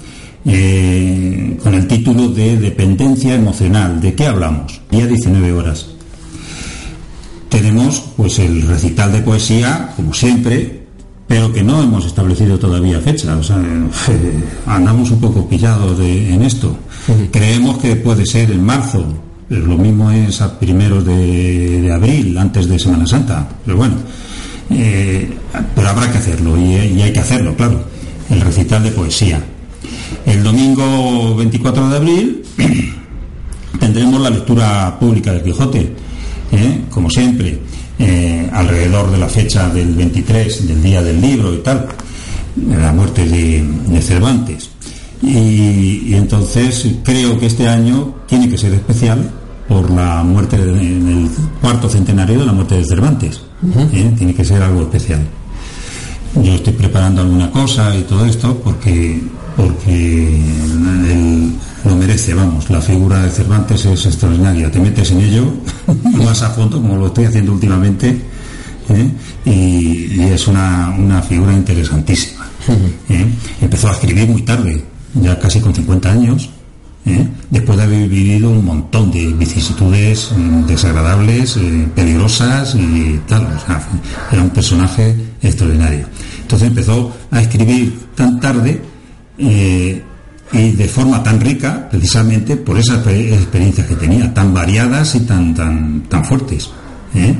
[0.44, 4.00] eh, con el título de Dependencia Emocional.
[4.00, 4.80] ¿De qué hablamos?
[4.90, 5.86] Día 19 horas.
[7.48, 10.77] Tenemos pues el recital de poesía, como siempre,
[11.28, 13.36] pero que no hemos establecido todavía fecha.
[13.36, 13.58] O sea,
[14.08, 16.76] eh, andamos un poco pillados de- en esto.
[17.30, 19.04] Creemos que puede ser en marzo.
[19.50, 23.48] Lo mismo es a primeros de, de abril, antes de Semana Santa.
[23.64, 23.94] Pero bueno,
[24.70, 25.30] eh,
[25.74, 27.82] pero habrá que hacerlo y, y hay que hacerlo, claro.
[28.28, 29.42] El recital de poesía.
[30.26, 32.42] El domingo 24 de abril
[33.80, 35.92] tendremos la lectura pública del Quijote,
[36.52, 36.80] ¿eh?
[36.90, 37.58] como siempre,
[37.98, 41.86] eh, alrededor de la fecha del 23, del día del libro y tal,
[42.68, 44.70] la muerte de, de Cervantes.
[45.22, 49.30] Y, y entonces creo que este año tiene que ser especial
[49.68, 51.28] por la muerte de- en el
[51.60, 53.40] cuarto centenario de la muerte de Cervantes.
[53.92, 54.14] ¿eh?
[54.16, 55.20] Tiene que ser algo especial.
[56.36, 59.20] Yo estoy preparando alguna cosa y todo esto porque
[59.56, 60.40] porque
[61.10, 61.52] el-
[61.88, 64.70] lo merece, vamos, la figura de Cervantes es extraordinaria.
[64.70, 65.52] Te metes en ello
[66.24, 68.20] más a fondo, como lo estoy haciendo últimamente,
[68.90, 69.10] ¿eh?
[69.46, 72.46] y, y es una, una figura interesantísima.
[73.08, 73.26] ¿eh?
[73.60, 74.84] Empezó a escribir muy tarde,
[75.14, 76.50] ya casi con 50 años,
[77.06, 77.26] ¿eh?
[77.50, 80.30] después de haber vivido un montón de vicisitudes
[80.66, 81.58] desagradables,
[81.94, 83.46] peligrosas y tal.
[83.46, 83.80] O sea,
[84.30, 86.06] era un personaje extraordinario.
[86.42, 88.80] Entonces empezó a escribir tan tarde
[89.38, 90.02] eh,
[90.52, 95.20] y de forma tan rica, precisamente por esas exper- experiencias que tenía, tan variadas y
[95.20, 96.70] tan, tan, tan fuertes.
[97.14, 97.34] ¿eh?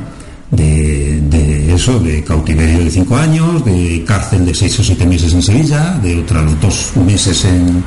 [0.50, 5.32] De, de eso, de cautiverio de cinco años, de cárcel de seis o siete meses
[5.34, 7.84] en Sevilla, de otros dos meses en,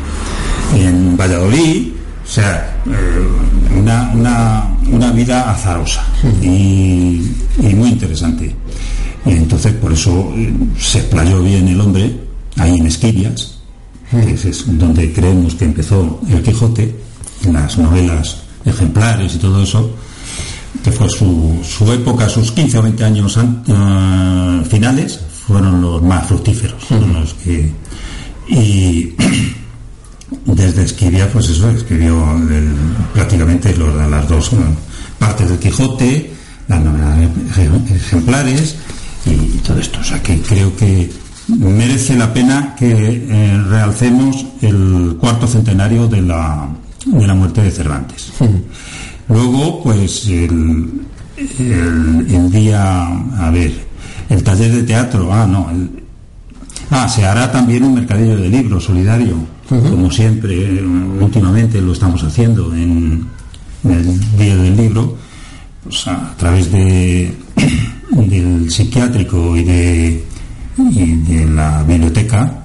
[0.80, 1.88] en Valladolid,
[2.24, 6.06] o sea, eh, una, una, una vida azarosa
[6.42, 7.22] y,
[7.60, 8.56] y muy interesante.
[9.26, 12.16] Y entonces por eso eh, se explayó bien el hombre
[12.58, 13.51] ahí en Esquivias,
[14.14, 16.96] es- donde creemos que empezó el Quijote,
[17.46, 19.90] en las novelas ejemplares y todo eso,
[20.84, 23.38] que fue su, su época, sus 15 o 20 años
[23.68, 26.84] eh, finales, fueron los más fructíferos.
[26.92, 27.72] los que,
[28.48, 29.14] y
[30.46, 32.74] desde Esquivia, pues eso, escribió el-
[33.14, 34.52] prácticamente las dos
[35.20, 36.32] partes del Quijote,
[36.68, 37.20] las novelas
[37.58, 38.76] ej- ejemplares
[39.26, 40.00] y todo esto.
[40.00, 41.10] O sea que creo que
[41.48, 42.92] merece la pena que
[43.30, 46.70] eh, realcemos el cuarto centenario de la,
[47.06, 48.32] de la muerte de Cervantes.
[49.28, 50.90] Luego, pues el,
[51.60, 53.72] el, el día, a ver,
[54.30, 55.90] el taller de teatro, ah, no, el-
[56.90, 59.36] ah, se hará también un mercadillo de libros solidario,
[59.70, 60.84] como siempre,
[61.22, 63.26] últimamente lo estamos haciendo en,
[63.86, 65.18] en el día del libro,
[65.84, 67.34] pues a través de,
[68.12, 70.26] del psiquiátrico y de,
[70.90, 72.64] y de la biblioteca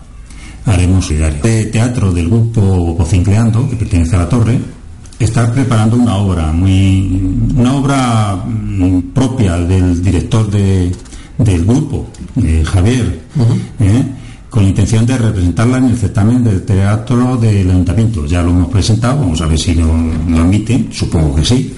[0.64, 1.08] haremos.
[1.08, 2.60] De teatro del grupo
[2.94, 4.58] Bocincleando, que pertenece a la Torre,
[5.18, 10.92] está preparando una obra muy una obra mm, propia del director de,
[11.38, 12.06] del grupo,
[12.42, 13.20] eh, Javier,
[13.80, 14.04] ¿eh?
[14.50, 18.26] con la intención de representarla en el certamen del teatro del ayuntamiento.
[18.26, 19.86] Ya lo hemos presentado, vamos a ver si lo,
[20.28, 21.74] lo admiten, supongo que sí.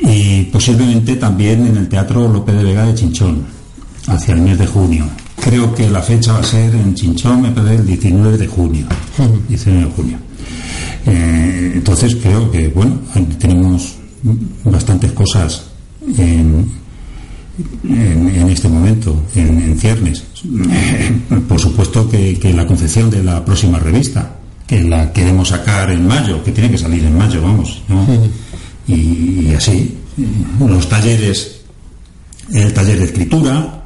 [0.00, 3.42] Y posiblemente también en el Teatro López de Vega de Chinchón,
[4.06, 5.04] hacia el mes de junio.
[5.40, 8.86] Creo que la fecha va a ser en Chinchón, me parece el 19 de junio.
[9.48, 10.18] 19 de junio.
[11.06, 12.98] Eh, entonces creo que, bueno,
[13.38, 13.96] tenemos
[14.64, 15.64] bastantes cosas
[16.16, 16.68] en,
[17.84, 20.24] en, en este momento, en, en ciernes.
[21.48, 24.36] Por supuesto que, que la concepción de la próxima revista,
[24.66, 28.06] que la queremos sacar en mayo, que tiene que salir en mayo, vamos, ¿no?
[28.86, 29.96] y, y así,
[30.60, 31.60] los talleres,
[32.52, 33.77] el taller de escritura,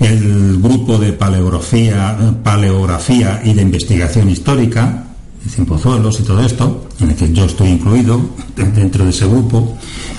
[0.00, 5.04] el grupo de paleografía, paleografía y de investigación histórica,
[5.42, 8.20] de Cienpozuelos y todo esto, en el que yo estoy incluido
[8.56, 9.76] dentro de ese grupo,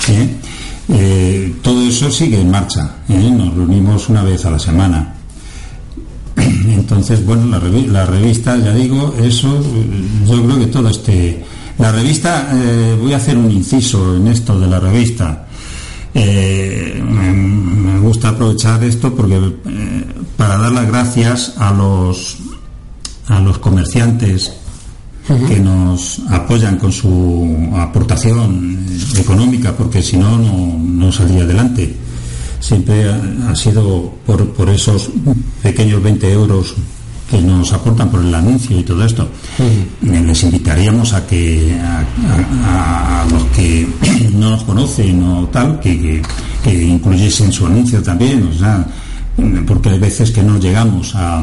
[0.10, 0.30] ¿eh?
[0.88, 2.98] Eh, todo eso sigue en marcha.
[3.10, 3.32] ¿eh?
[3.36, 5.16] Nos reunimos una vez a la semana.
[6.38, 9.64] Entonces, bueno, la, revi- la revista, ya digo, eso,
[10.28, 11.44] yo creo que todo este.
[11.80, 15.48] La revista, eh, voy a hacer un inciso en esto de la revista.
[16.18, 20.06] Eh, me, gusta aprovechar esto porque eh,
[20.38, 22.38] para dar las gracias a los
[23.28, 24.54] a los comerciantes
[25.48, 28.86] que nos apoyan con su aportación
[29.18, 31.96] económica porque si no no saldría adelante.
[32.62, 35.12] Siempre ha, ha sido por, por esos
[35.62, 36.76] pequeños 20 euros
[37.30, 39.28] que nos aportan por el anuncio y todo esto.
[39.60, 42.04] Eh, les invitaríamos a que a,
[42.64, 43.88] a- a los que
[44.34, 46.22] no nos conocen o tal que, que,
[46.64, 48.86] que incluyesen su anuncio también o sea
[49.68, 51.42] porque hay veces que no llegamos a,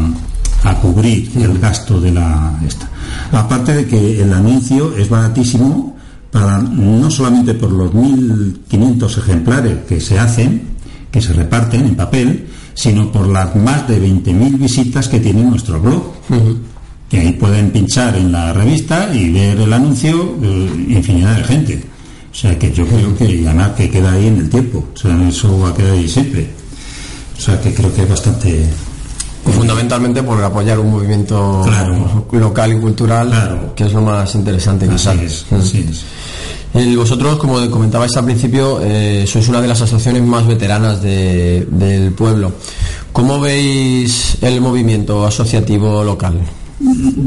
[0.64, 2.88] a cubrir el gasto de la esta.
[3.32, 5.96] aparte de que el anuncio es baratísimo
[6.30, 10.62] para no solamente por los 1500 ejemplares que se hacen
[11.10, 15.80] que se reparten en papel sino por las más de 20.000 visitas que tiene nuestro
[15.80, 16.02] blog
[17.08, 21.84] que ahí pueden pinchar en la revista y ver el anuncio eh, infinidad de gente.
[22.32, 24.82] O sea que yo creo que además que queda ahí en el tiempo.
[24.94, 26.48] O sea, eso va a quedar ahí siempre.
[27.36, 28.66] O sea que creo que es bastante.
[29.44, 32.24] Fundamentalmente por apoyar un movimiento Claro.
[32.32, 35.44] local y cultural, que es lo más interesante quizás.
[36.74, 42.12] Vosotros, como comentabais al principio, eh, sois una de las asociaciones más veteranas de- del
[42.12, 42.52] pueblo.
[43.12, 46.40] ¿Cómo veis el movimiento asociativo local?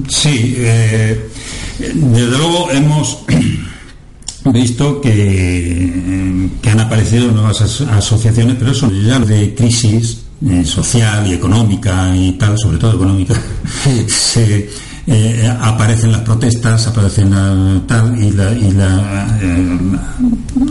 [0.09, 1.29] Sí, eh,
[1.77, 3.19] desde luego hemos
[4.45, 10.19] visto que, que han aparecido nuevas as- asociaciones, pero eso ya de crisis
[10.49, 13.35] eh, social y económica y tal, sobre todo económica,
[14.07, 14.69] se,
[15.07, 17.31] eh, aparecen las protestas, aparecen
[17.87, 19.79] tal y, la, y la, eh,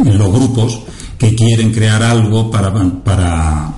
[0.05, 0.81] los grupos
[1.19, 2.73] que quieren crear algo para,
[3.05, 3.75] para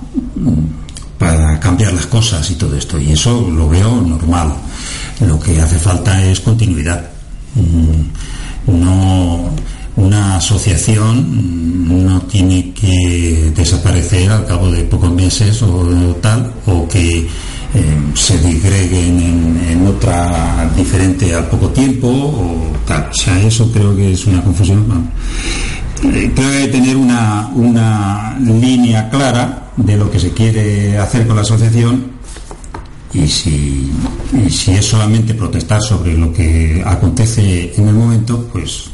[1.17, 2.99] para cambiar las cosas y todo esto.
[2.99, 4.53] Y eso lo veo normal.
[5.21, 7.03] Lo que hace falta es continuidad.
[7.55, 9.49] Mm, No,
[9.95, 15.87] una asociación no tiene que desaparecer al cabo de pocos meses o
[16.21, 17.27] tal, o que
[18.13, 23.09] se disgreguen en, en otra diferente al poco tiempo o tal.
[23.09, 25.09] O sea, eso creo que es una confusión.
[26.03, 30.97] Eh, creo que hay que tener una, una línea clara de lo que se quiere
[30.97, 32.11] hacer con la asociación
[33.13, 33.91] y si,
[34.45, 38.85] y si es solamente protestar sobre lo que acontece en el momento, pues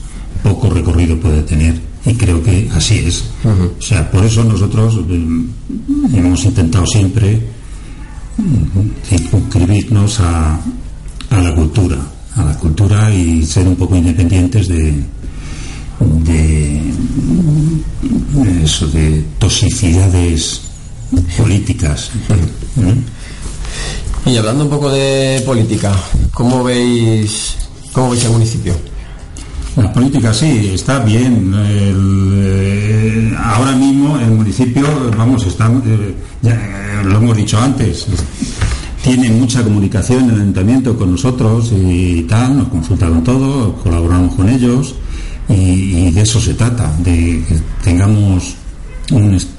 [0.43, 3.26] poco recorrido puede tener y creo que así es.
[3.45, 5.26] O sea, por eso nosotros eh,
[6.13, 7.41] hemos intentado siempre
[9.03, 10.59] circunscribirnos a,
[11.29, 11.97] a la cultura,
[12.36, 15.03] a la cultura y ser un poco independientes de,
[15.99, 16.93] de
[18.63, 20.61] eso de toxicidades
[21.38, 22.09] políticas.
[24.25, 25.93] Y hablando un poco de política,
[26.34, 27.55] ¿cómo veis,
[27.91, 28.92] cómo veis el municipio?
[29.76, 31.51] La política sí, está bien.
[31.55, 34.84] Eh, ahora mismo el municipio,
[35.17, 38.24] vamos, está, eh, ya, eh, lo hemos dicho antes, es-
[39.03, 44.47] tiene mucha comunicación el ayuntamiento con nosotros y tal, nos consulta con todo, colaboramos con
[44.47, 44.95] ellos
[45.49, 48.55] y, de eso se trata, de que tengamos
[49.11, 49.49] un est-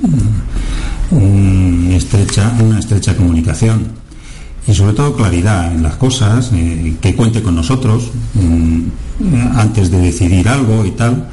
[1.10, 3.88] un estrecha, una estrecha comunicación
[4.66, 6.50] y sobre todo claridad en las cosas,
[7.02, 8.80] que cuente con nosotros mm,
[9.56, 11.28] antes de decidir algo y tal.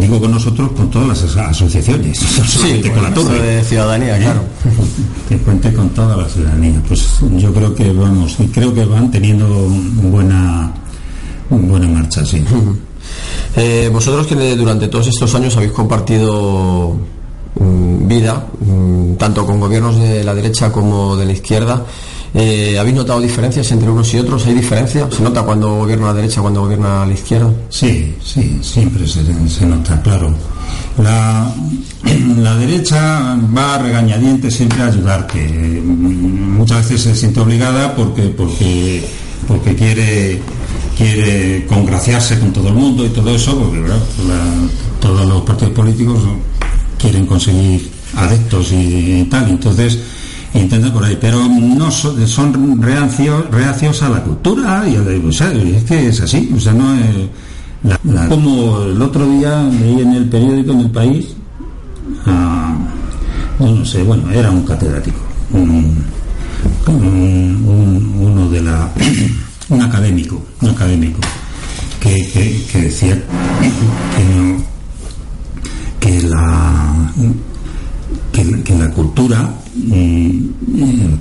[0.00, 3.40] Digo con nosotros, con todas las as- asociaciones, no solamente con la torre.
[3.40, 4.20] de ciudadanía, ¿Eh?
[4.22, 4.42] claro.
[5.28, 6.80] Que cuente con toda la ciudadanía.
[6.86, 7.04] Pues
[7.36, 10.70] yo creo que vamos, y creo que van teniendo buena,
[11.50, 12.44] buena marcha, sí.
[13.56, 16.96] Eh, vosotros que durante todos estos años habéis compartido
[17.58, 21.84] mm, vida, mm, tanto con gobiernos de la derecha como de la izquierda,
[22.34, 24.46] eh, ¿habéis notado diferencias entre unos y otros?
[24.46, 25.08] ¿Hay diferencia?
[25.10, 27.52] ¿Se nota cuando gobierna la derecha, cuando gobierna la izquierda?
[27.68, 30.34] Sí, sí, siempre se, se nota, claro.
[30.98, 31.52] La,
[32.38, 35.40] la derecha va a regañadientes siempre a ayudar, que
[35.84, 39.04] mm, muchas veces se siente obligada porque, porque,
[39.46, 40.40] porque quiere,
[40.96, 44.68] quiere congraciarse con todo el mundo y todo eso, porque la-
[45.00, 46.18] todos los partidos políticos
[46.98, 49.98] quieren conseguir adeptos y, y tal, entonces
[50.54, 55.52] intentan por ahí, pero no son, reacios, a la cultura y a la, o sea,
[55.52, 57.04] es que es así, o sea, no es
[58.04, 61.34] la- como el otro día leí en el periódico en el país
[62.26, 62.76] a-
[63.58, 65.18] no sé, bueno, era un catedrático,
[65.52, 66.04] un,
[66.86, 68.90] un- un- uno de la
[69.70, 71.20] un académico, un académico
[72.00, 74.62] que, que- decía que no-
[76.00, 77.12] que la
[78.32, 79.48] que, la- cultura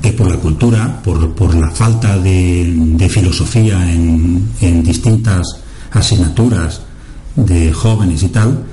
[0.01, 5.45] que por la cultura por, por la falta de, filosofía en, distintas
[5.91, 6.81] asignaturas
[7.35, 8.63] de jóvenes y tal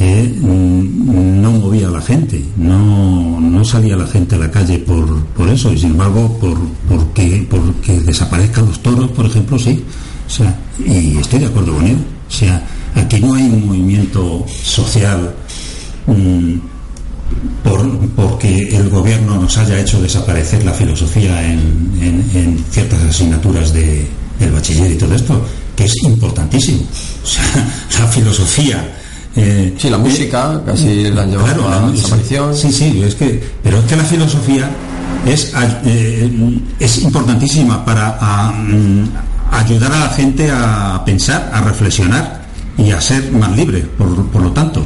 [0.00, 4.78] eh, mm, no movía a la gente no, no salía la gente a la calle
[4.78, 6.58] por, por eso y sin embargo por
[6.88, 9.82] porque, porque desaparezcan los toros por ejemplo sí.
[10.26, 11.96] O sea, y estoy de acuerdo con él.
[12.28, 12.62] O sea
[12.94, 15.34] aquí no hay un movimiento social
[16.06, 16.54] mm,
[17.62, 21.58] por- porque el gobierno nos haya hecho desaparecer la filosofía en,
[22.00, 24.06] en- en ciertas asignaturas de,
[24.38, 25.44] del bachiller y todo esto,
[25.76, 26.80] que es importantísimo.
[27.22, 27.42] O sea,
[28.00, 28.94] la filosofía.
[29.36, 32.54] eh, Sí, la música casi la han llevado claro, a la desaparición.
[32.56, 34.68] Sí, sí, es que, pero es que la filosofía
[35.26, 35.52] es,
[35.84, 39.08] eh, es importantísima para a, mm,
[39.52, 42.42] ayudar a la gente a pensar, a reflexionar
[42.76, 44.84] y a ser más libre, por, por lo tanto.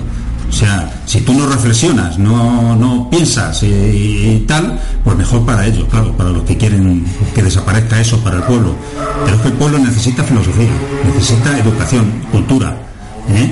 [0.53, 5.67] O sea, si tú no reflexionas, no, no piensas y, y tal, pues mejor para
[5.67, 8.75] ellos, claro, para los que quieren que desaparezca eso para el pueblo.
[9.25, 10.69] Pero es que el pueblo necesita filosofía,
[11.07, 12.77] necesita educación, cultura.
[13.31, 13.51] ¿eh?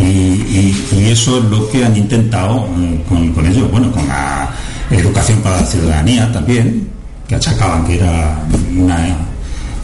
[0.00, 4.50] Y, eso es lo que han intentado eh, con, con ello, bueno, con la
[4.90, 6.88] educación para la ciudadanía también,
[7.26, 8.38] que achacaban que era
[8.76, 9.08] una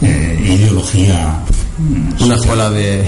[0.01, 1.64] eh, ideología mm,
[2.21, 3.01] Una escuela de,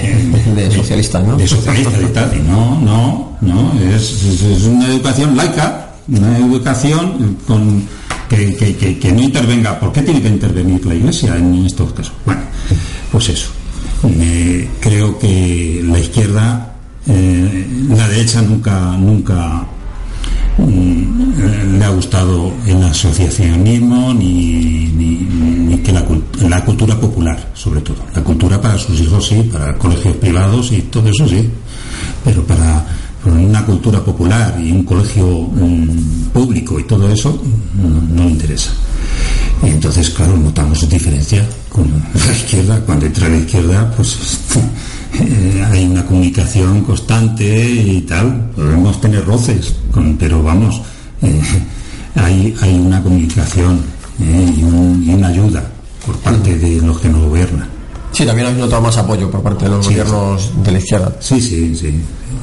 [0.54, 1.38] de socialistas, ¿no?
[1.46, 7.82] socialistas y tal, no, no, no, es, es- una educación laica, una educación con
[8.28, 9.80] que, que- que- que no intervenga.
[9.80, 12.12] ¿Por qué tiene que intervenir la Iglesia en estos casos?
[12.26, 12.42] Bueno,
[13.10, 13.48] pues eso.
[14.04, 16.74] Eh, creo que la izquierda,
[17.06, 19.64] eh, la derecha nunca, nunca
[20.58, 25.28] mm, le ha gustado el asociacionismo ni, ni-
[25.68, 26.04] ni que la,
[26.48, 27.96] la cultura popular, sobre todo.
[28.14, 31.48] La cultura para sus hijos sí, para colegios privados y todo eso sí,
[32.24, 32.84] pero para,
[33.26, 37.40] una cultura popular y un colegio mm, público y todo eso
[37.76, 38.70] no, no le interesa.
[39.62, 42.80] Y entonces, claro, notamos diferencia con la izquierda.
[42.86, 44.16] Cuando entra la izquierda, pues
[45.14, 48.50] eh, hay una comunicación constante y tal.
[48.54, 50.80] Podemos tener roces, con- pero vamos,
[51.22, 51.40] eh,
[52.16, 53.80] hay, hay una comunicación
[54.20, 55.64] eh, y, un- y una ayuda
[56.04, 57.68] por parte de los que nos gobiernan.
[58.12, 59.92] Sí, también habéis notado más apoyo por parte de los Sí.
[59.92, 61.12] gobiernos de la izquierda.
[61.20, 61.94] Sí, sí, sí,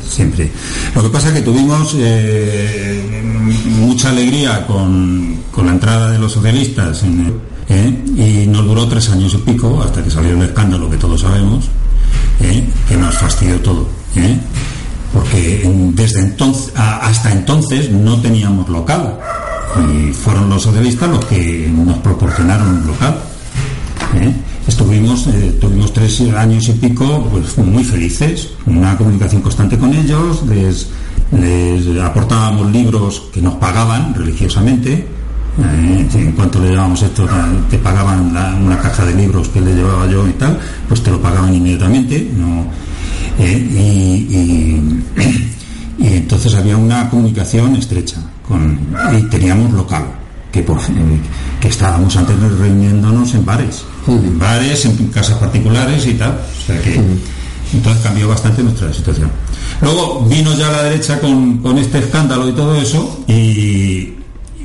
[0.07, 0.49] siempre.
[0.93, 3.23] Lo que pasa es que tuvimos eh,
[3.79, 7.33] mucha alegría con, con la entrada de los socialistas en el-
[8.15, 11.65] y nos duró tres años y pico hasta que salió el escándalo que todos sabemos,
[12.41, 12.63] ¿eh?
[12.87, 13.87] que nos fastidió todo.
[14.15, 14.37] ¿eh?
[15.13, 19.17] Porque desde entonces, hasta entonces no teníamos local
[19.89, 23.17] y fueron los socialistas los que nos proporcionaron un local.
[24.15, 24.33] ¿eh?
[24.67, 25.27] Estuvimos,
[25.61, 30.87] tuvimos tres años y pico pues, muy felices, una comunicación constante con ellos, les
[32.01, 35.14] aportábamos libros que nos pagaban religiosamente,
[35.63, 37.27] eh, en cuanto le llevábamos esto,
[37.69, 41.11] te pagaban la- una caja de libros que le llevaba yo y tal, pues te
[41.11, 42.29] lo pagaban inmediatamente.
[42.37, 42.65] No,
[43.39, 45.03] eh, y, y-
[46.03, 48.79] y entonces había una comunicación estrecha con,
[49.17, 50.03] y teníamos local
[50.51, 51.21] que, por, fin-
[51.59, 56.79] que estábamos antes reuniéndonos en bares en bares, en casas particulares y tal o sea
[56.81, 57.01] que
[57.73, 59.29] entonces cambió bastante nuestra situación.
[59.81, 64.13] Luego vino ya la derecha con, con este escándalo y todo eso y,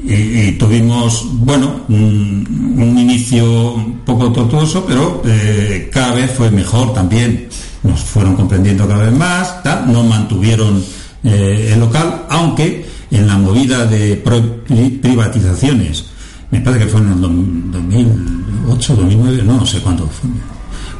[0.05, 6.51] y- y tuvimos, bueno, un, un inicio un poco tortuoso, pero eh, cada vez fue
[6.51, 7.49] mejor también.
[7.83, 10.85] Nos fueron comprendiendo cada vez más, tal, no mantuvieron
[11.25, 14.65] eh, el local, aunque en la movida de pro-
[15.01, 16.05] privatizaciones,
[16.51, 20.29] me parece que fue en el dom- 2008, 2009, no, no sé cuándo fue,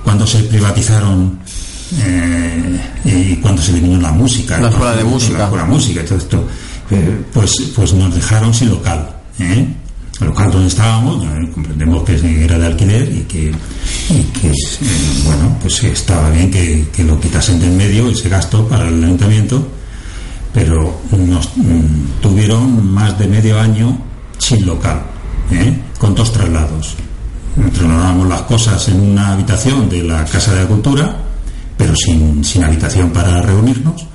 [0.05, 1.39] cuando se privatizaron
[2.03, 5.39] eh, y cuando se eliminó la música, La escuela de música.
[5.39, 6.45] la escuela de música y todo esto,
[7.33, 9.09] pues, pues nos dejaron sin local.
[9.39, 9.67] ¿eh?
[10.21, 11.25] El local donde estábamos,
[11.55, 14.55] comprendemos que era de alquiler y que, eh,
[15.25, 19.67] bueno, pues estaba bien que, que lo quitasen del medio ese gasto para el ayuntamiento,
[20.53, 23.97] pero nos mm, tuvieron más de medio año
[24.37, 25.01] sin local,
[25.53, 25.75] ¿eh?
[25.99, 26.97] con dos traslados.
[27.73, 31.17] Trasladábamos las cosas en una habitación de la Casa de la Cultura,
[31.79, 34.07] pero sin, sin habitación para reunirnos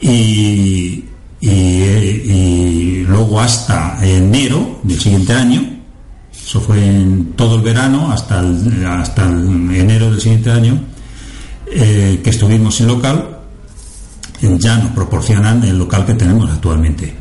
[0.00, 1.04] y,
[1.40, 5.62] y, luego hasta enero del siguiente año,
[6.32, 8.40] eso fue en todo el verano hasta
[8.98, 10.80] hasta enero del siguiente año,
[11.72, 13.38] eh, que estuvimos sin local,
[14.42, 17.14] ya nos proporcionan el local que tenemos actualmente.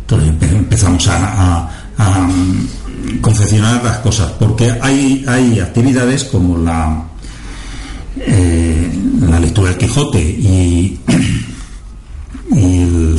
[0.00, 7.04] Entonces empe- empezamos a, mm, confeccionar las cosas, porque hay, hay actividades como la,
[8.18, 8.90] eh,
[9.20, 10.98] la lectura del Quijote y,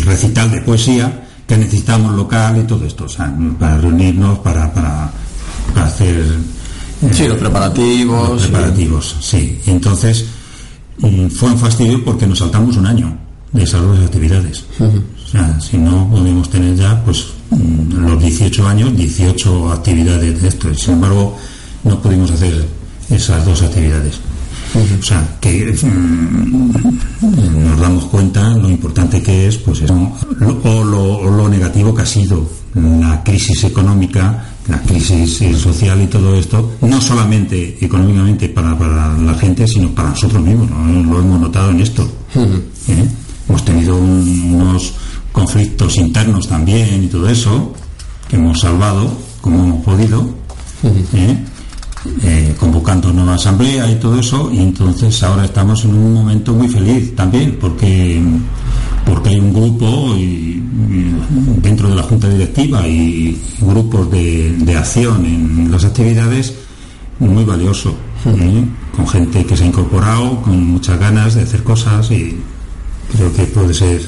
[0.05, 5.11] recital de poesía que necesitamos local y todo esto, o sea, para reunirnos, para, para,
[5.73, 6.15] para hacer...
[7.01, 9.59] eh, Sí, los preparativos, los preparativos, sí.
[9.65, 10.25] Y entonces
[10.99, 13.15] mm, fue un fastidio porque nos saltamos un año
[13.51, 14.63] de esas dos actividades.
[14.79, 20.47] O sea, si no podemos tener ya, pues, mm, los 18 años, 18 actividades de
[20.47, 20.73] esto.
[20.73, 21.37] Sin embargo,
[21.83, 22.65] no pudimos hacer
[23.09, 24.19] esas dos actividades.
[24.99, 30.83] O sea, que mm, nos damos cuenta lo importante que es, pues eso, lo- o,
[30.83, 36.35] lo, o lo negativo que ha sido la crisis económica, la crisis social y todo
[36.35, 40.69] esto, no solamente económicamente para, para la gente, sino para nosotros mismos.
[40.69, 41.03] ¿no?
[41.03, 42.03] Lo hemos notado en esto.
[42.35, 43.07] ¿eh?
[43.47, 44.93] Hemos tenido un- unos
[45.31, 47.73] conflictos internos también y todo eso,
[48.27, 49.09] que hemos salvado
[49.39, 50.29] como hemos podido.
[51.13, 51.37] ¿eh?
[52.23, 56.67] Eh, convocando nueva asamblea y todo eso y entonces ahora estamos en un momento muy
[56.67, 58.21] feliz también porque
[59.05, 60.61] porque hay un grupo y,
[61.61, 66.53] dentro de la junta directiva y grupos de, de acción en las actividades
[67.19, 67.95] muy valioso
[68.25, 68.65] ¿eh?
[68.95, 72.37] con gente que se ha incorporado con muchas ganas de hacer cosas y
[73.15, 74.01] creo que puede ser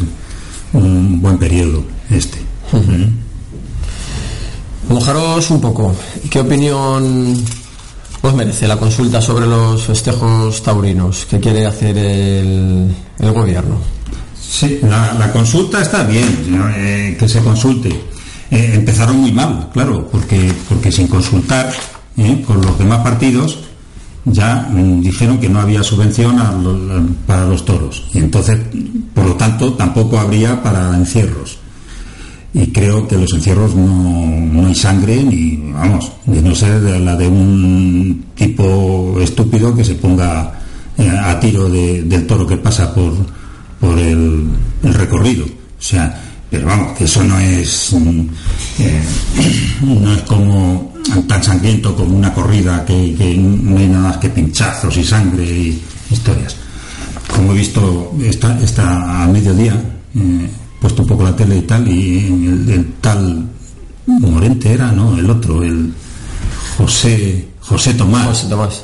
[0.74, 2.40] un buen periodo este
[2.74, 3.10] ¿eh?
[4.90, 5.94] Mojaros un poco.
[6.30, 7.44] ¿Qué opinión
[8.22, 13.78] os merece la consulta sobre los festejos taurinos que quiere hacer el, el gobierno?
[14.40, 16.26] Sí, la, consulta está bien.
[16.76, 17.90] Eh, que se consulte.
[18.50, 21.72] Eh, empezaron muy mal, claro, porque, porque sin consultar
[22.16, 22.44] ¿eh?
[22.48, 23.60] con los demás partidos
[24.24, 26.38] ya mm, dijeron que no había subvención
[27.26, 28.06] para los toros.
[28.14, 28.60] Y entonces,
[29.14, 31.60] por lo tanto, tampoco habría para encierros.
[32.60, 37.16] Y creo que los encierros no, no hay sangre ni, vamos, de no ser la
[37.16, 40.54] de un tipo estúpido que se ponga
[40.98, 43.14] eh, a tiro de- del toro que pasa por,
[43.80, 44.48] por el,
[44.82, 45.46] recorrido.
[45.46, 47.94] O sea, pero vamos, que eso no es,
[48.80, 49.02] eh,
[49.84, 50.94] no es como
[51.28, 55.44] tan sangriento como una corrida que, que no hay nada más que pinchazos y sangre
[55.46, 55.80] y
[56.10, 56.56] historias.
[57.28, 59.74] Como he visto esta, esta a mediodía,
[60.16, 60.50] eh,
[60.80, 63.48] puesto un poco la tele y tal, y el, el tal
[64.08, 65.18] Morente era, ¿no?
[65.18, 65.92] El otro, el
[66.78, 68.28] José, José Tomás.
[68.28, 68.84] José Tomás.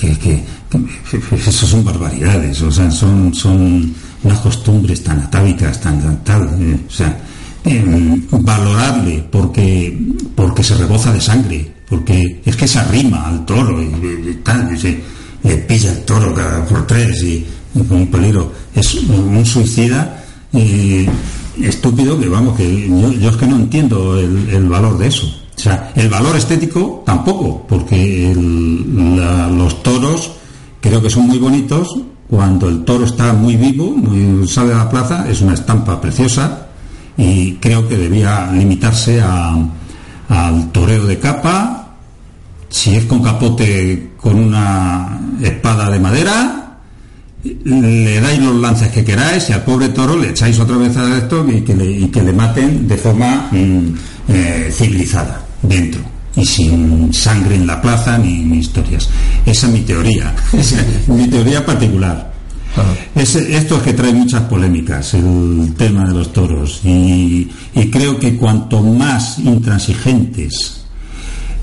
[0.00, 6.22] Que, que- que- eso son barbaridades, o sea, son, son unas costumbres tan atávicas, tan,
[6.24, 7.18] tal, eh, o sea,
[7.64, 7.84] eh,
[8.30, 9.98] valorable porque,
[10.36, 14.34] porque se reboza de sangre, porque es que se arrima al toro y, y- y
[14.44, 15.00] tal, y se
[15.42, 18.52] le pilla el toro cada por tres y, y con un peligro.
[18.74, 20.24] Es un suicida
[20.56, 21.08] eh,
[21.60, 25.26] estúpido que vamos, que yo, yo es que no entiendo el, valor de eso.
[25.26, 30.32] O sea, el valor estético tampoco, porque los toros
[30.80, 31.96] creo que son muy bonitos
[32.28, 36.66] cuando el toro está muy vivo, muy, sale a la plaza, es una estampa preciosa
[37.16, 39.56] y creo que debía limitarse a-
[40.28, 41.94] al toreo de capa,
[42.68, 46.65] si es con capote con una espada de madera,
[47.64, 51.18] le dais los lances que queráis y al pobre toro le echáis otra vez a
[51.18, 53.94] esto y que le, y que le maten de forma mm,
[54.28, 56.00] eh, civilizada dentro
[56.36, 59.08] y sin sangre en la plaza ni, ni historias.
[59.46, 62.32] Esa es mi teoría, esa es mi teoría particular.
[63.14, 68.18] Es- esto es que trae muchas polémicas, el tema de los toros, y, y creo
[68.18, 70.82] que cuanto más intransigentes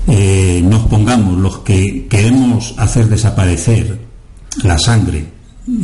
[0.08, 3.96] eh, nos pongamos los que queremos hacer desaparecer
[4.64, 5.24] la sangre,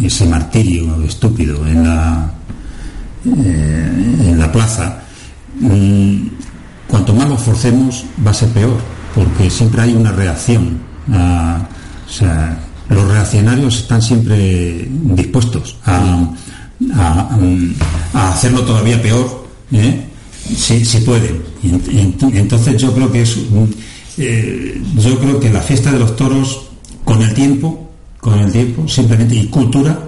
[0.03, 2.33] ese martirio estúpido en la,
[3.24, 5.03] eh, en la plaza,
[5.61, 6.16] mm,
[6.87, 8.76] cuanto más lo forcemos va a ser peor,
[9.14, 10.78] porque siempre hay una reacción.
[12.89, 16.28] los reaccionarios están siempre dispuestos a,
[16.95, 20.07] a- hacerlo todavía peor, ¿eh?
[20.57, 21.41] si, si pueden.
[22.33, 23.37] Entonces yo creo que es
[24.18, 26.62] eh, yo creo que la fiesta de los toros
[27.05, 27.89] con el tiempo,
[28.21, 29.99] con el tiempo, simplemente y cultura,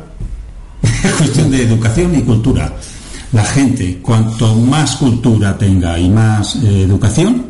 [0.83, 2.73] es cuestión de educación y cultura.
[3.33, 7.47] La gente, cuanto más cultura tenga y más eh, educación,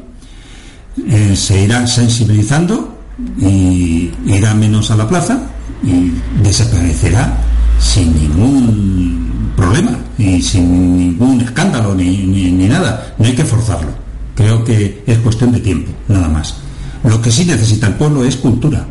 [1.09, 2.97] eh, se irá sensibilizando
[3.41, 5.41] y irá menos a la plaza
[5.83, 7.37] y desaparecerá
[7.81, 13.15] sin ningún problema y sin ningún escándalo ni, ni, ni nada.
[13.19, 13.91] No hay que forzarlo.
[14.37, 16.55] Creo que es cuestión de tiempo, nada más.
[17.03, 18.87] Lo que sí necesita el pueblo es cultura.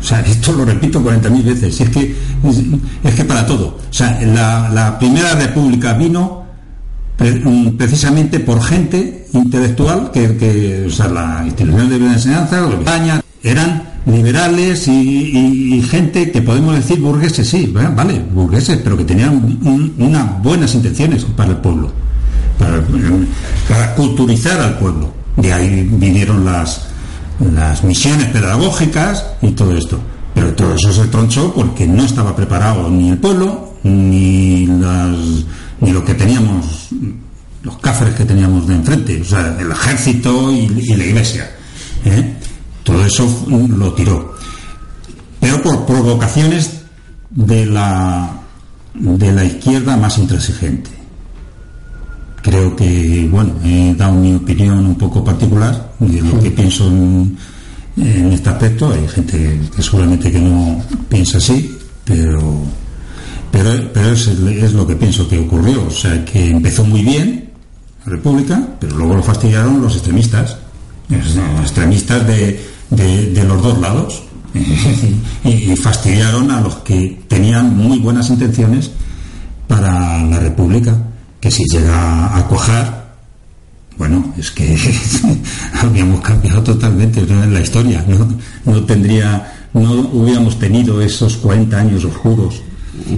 [0.00, 1.80] O sea, esto lo repito 40.000 veces.
[1.80, 2.14] Es que,
[3.04, 3.78] es, que para todo.
[3.90, 6.44] O sea, la, la Primera República vino
[7.18, 13.82] mm, precisamente por gente intelectual que, que, o sea, la institución de enseñanza, España, eran
[14.06, 20.42] liberales y, gente que podemos decir burgueses, sí, vale, burgueses, pero que tenían un- unas
[20.42, 21.90] buenas intenciones para el pueblo,
[23.68, 25.12] para culturizar al pueblo.
[25.36, 26.86] De ahí vinieron las,
[27.40, 29.98] las misiones pedagógicas y todo esto.
[30.34, 35.16] Pero todo eso se tronchó porque no estaba preparado ni el pueblo, ni, las,
[35.80, 36.88] ni lo que teníamos,
[37.62, 41.50] los cafres que teníamos de enfrente, o sea, el ejército y, y la iglesia.
[42.04, 42.34] ¿eh?
[42.84, 44.34] Todo eso lo tiró.
[45.40, 46.82] Pero por provocaciones
[47.30, 48.30] de la,
[48.94, 50.97] de la izquierda más intransigente.
[52.48, 57.36] Creo que, bueno, he dado mi opinión un poco particular de lo que pienso en,
[57.94, 58.90] este aspecto.
[58.90, 61.76] Hay gente que seguramente que no piensa así,
[62.06, 62.62] pero,
[63.52, 65.88] pero, es, lo que pienso que ocurrió.
[65.88, 67.50] O sea, que empezó muy bien
[68.06, 70.56] la República, pero luego lo fastidiaron los extremistas.
[71.10, 74.22] Los extremistas de, de, los dos lados.
[75.44, 78.90] y fastidiaron a los que tenían muy buenas intenciones
[79.66, 80.96] para la República,
[81.50, 83.08] si llega a cuajar,
[83.96, 84.76] bueno, es que
[85.82, 88.28] habíamos cambiado totalmente la historia, no,
[88.64, 92.62] no tendría, no hubiéramos tenido esos 40 años oscuros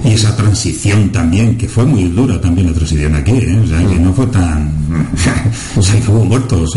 [0.05, 3.61] y esa transición también, que fue muy dura también la transición aquí, ¿eh?
[3.65, 4.73] o sea, que no fue tan,
[5.77, 6.75] o sea, hubo muertos,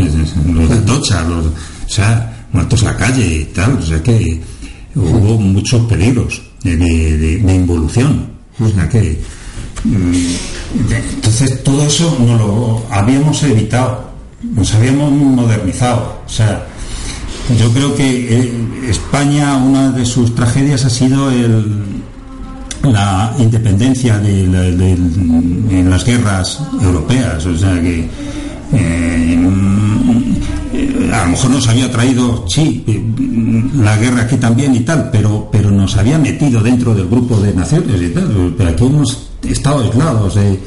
[0.53, 1.51] los de Tocha, los, o
[1.89, 4.41] sea, muertos a la calle y tal, o sea que
[4.95, 8.27] hubo muchos peligros de, de- de- involución,
[8.59, 9.19] o sea que
[9.85, 14.09] Entonces todo eso no lo habíamos evitado,
[14.41, 16.21] nos habíamos modernizado.
[16.25, 16.65] O sea,
[17.59, 18.53] yo creo que eh,
[18.89, 21.29] España, una de sus tragedias ha sido
[22.83, 27.45] la independencia de, las guerras europeas.
[27.45, 28.07] O sea que
[28.73, 30.32] eh, mm,
[31.13, 32.83] a lo mejor nos había traído, sí,
[33.75, 37.53] la guerra aquí también y tal, pero, pero nos había metido dentro del grupo de
[37.53, 38.53] naciones y tal.
[38.57, 40.59] Pero aquí hemos estado aislados de,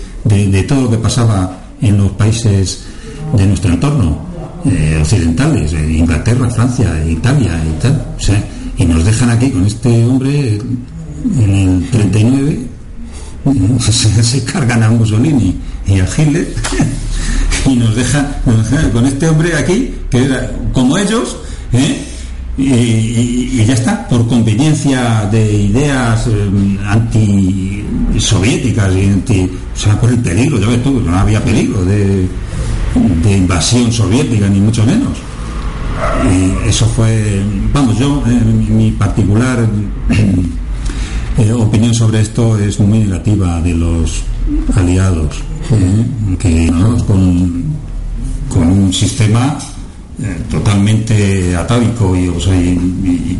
[0.49, 2.85] de- todo lo que pasaba en los países
[3.37, 4.19] de nuestro entorno,
[4.65, 8.07] eh, occidentales, eh, Inglaterra, Francia, Italia y tal.
[8.79, 10.61] Y nos dejan aquí con este hombre
[11.39, 12.61] en el 39
[13.81, 15.55] se, se cargan a Mussolini
[15.87, 16.53] y a Hitler
[17.67, 18.27] y nos dejan
[18.93, 21.37] con este hombre aquí que era como ellos
[21.73, 22.03] ¿eh?
[22.59, 26.51] y, ya está por conveniencia de ideas eh,
[26.87, 32.27] anti-soviéticas y anti, o sea por el peligro ya ves tú no había peligro de,
[33.23, 35.19] de invasión soviética ni mucho menos
[36.31, 37.43] y eso fue
[37.73, 38.41] vamos yo eh,
[38.71, 39.67] mi particular
[41.39, 44.25] eh, opinión sobre esto es muy negativa de los
[44.75, 45.37] aliados,
[45.73, 46.37] ¿eh?
[46.39, 46.97] que ¿no?
[47.07, 47.65] con,
[48.49, 49.59] con un sistema
[50.23, 53.39] eh, totalmente atávico y, o sea, y,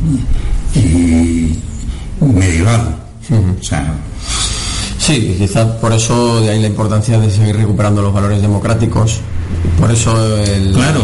[0.75, 1.59] y-
[2.21, 2.97] y medieval.
[3.59, 3.95] O sea,
[4.99, 9.21] Sí, quizás por eso de ahí la importancia de seguir recuperando los valores democráticos.
[9.79, 10.73] Por eso el.
[10.73, 11.01] Claro,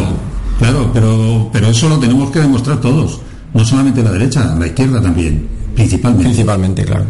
[0.58, 3.20] claro, pero, pero eso lo tenemos que demostrar todos,
[3.54, 5.46] no solamente la derecha, la izquierda también,
[5.76, 6.24] principalmente.
[6.24, 7.04] Principalmente, claro.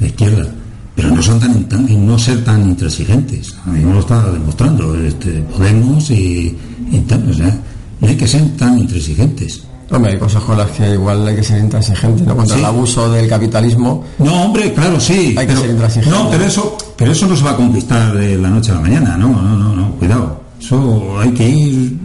[0.00, 0.48] La izquierda.
[0.96, 3.54] Pero no son tan, tan- no ser tan intransigentes.
[3.66, 6.56] A mí me lo está demostrando este, Podemos y,
[6.90, 7.30] y tal.
[7.30, 7.58] O sea,
[8.00, 9.62] no hay que ser tan intransigentes.
[9.92, 12.36] Hombre, hay cosas con las que igual hay que ser intransigente, ¿no?
[12.36, 12.60] Contra Sí.
[12.60, 14.04] el abuso del capitalismo.
[14.20, 15.34] No, hombre, claro, sí.
[15.36, 16.16] Hay que pero, ser intransigente.
[16.16, 18.80] No, pero eso, pero eso no se va a conquistar de la noche a la
[18.82, 19.16] mañana.
[19.16, 19.90] No, no, no, no.
[19.96, 20.40] Cuidado.
[20.60, 21.98] Eso hay que ir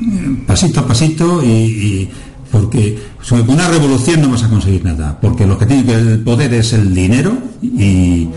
[0.00, 2.10] eh, pasito a pasito y, y-
[2.50, 5.18] porque sobre una revolución no vas a conseguir nada.
[5.20, 8.28] Porque lo que tiene que el poder es el dinero y,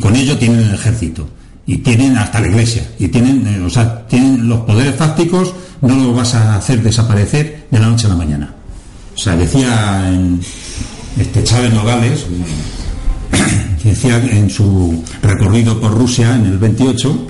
[0.00, 1.28] con ello tienen el ejército
[1.64, 5.94] y tienen hasta la iglesia y tienen, eh, o sea, tienen los poderes fácticos no
[5.94, 8.54] los vas a hacer desaparecer de la noche a la mañana.
[9.14, 10.40] O sea, decía en
[11.18, 12.26] este Chávez Nogales,
[13.84, 17.28] decía en su recorrido por Rusia en el 28,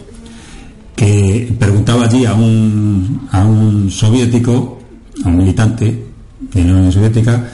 [0.97, 4.81] que preguntaba allí a un, a un soviético,
[5.25, 6.06] a un militante
[6.53, 7.49] de la Unión Soviética,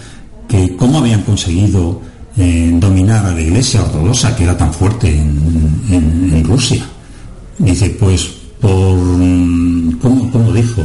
[0.49, 2.01] que cómo habían conseguido
[2.37, 6.85] eh, dominar a la iglesia ortodoxa que era tan fuerte en, Rusia.
[7.59, 8.31] Dice, pues
[8.61, 10.83] por, mm, ¿cómo, cómo dijo?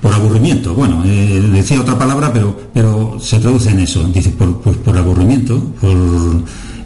[0.00, 0.74] Por aburrimiento.
[0.74, 4.02] Bueno, eh, decía otra palabra, pero, pero se traduce en eso.
[4.08, 5.96] Dice, por, pues por aburrimiento, por,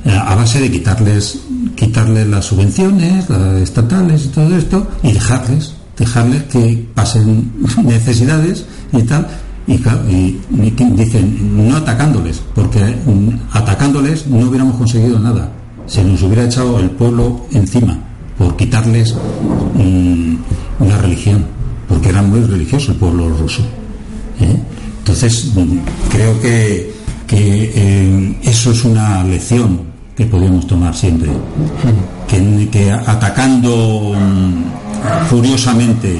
[0.04, 1.40] eh, a base de quitarles
[1.74, 7.52] quitarles las subvenciones, las estatales y todo esto, y dejarles, dejarles que pasen
[7.84, 9.26] necesidades y tal,
[9.66, 10.40] y, y-
[10.96, 15.50] dicen, no atacándoles, porque mm, atacándoles no hubiéramos conseguido nada.
[15.86, 17.98] Se nos hubiera echado el pueblo encima
[18.38, 19.14] por quitarles
[19.74, 20.34] mm,
[20.80, 21.44] una religión,
[21.88, 23.62] porque era muy religioso el pueblo ruso.
[24.40, 24.56] ¿eh?
[24.98, 25.78] Entonces, mm,
[26.10, 26.92] creo que,
[27.26, 29.80] que, eh, eso es una lección
[30.16, 31.30] que podemos tomar siempre.
[32.28, 36.18] Que, que atacando mm, furiosamente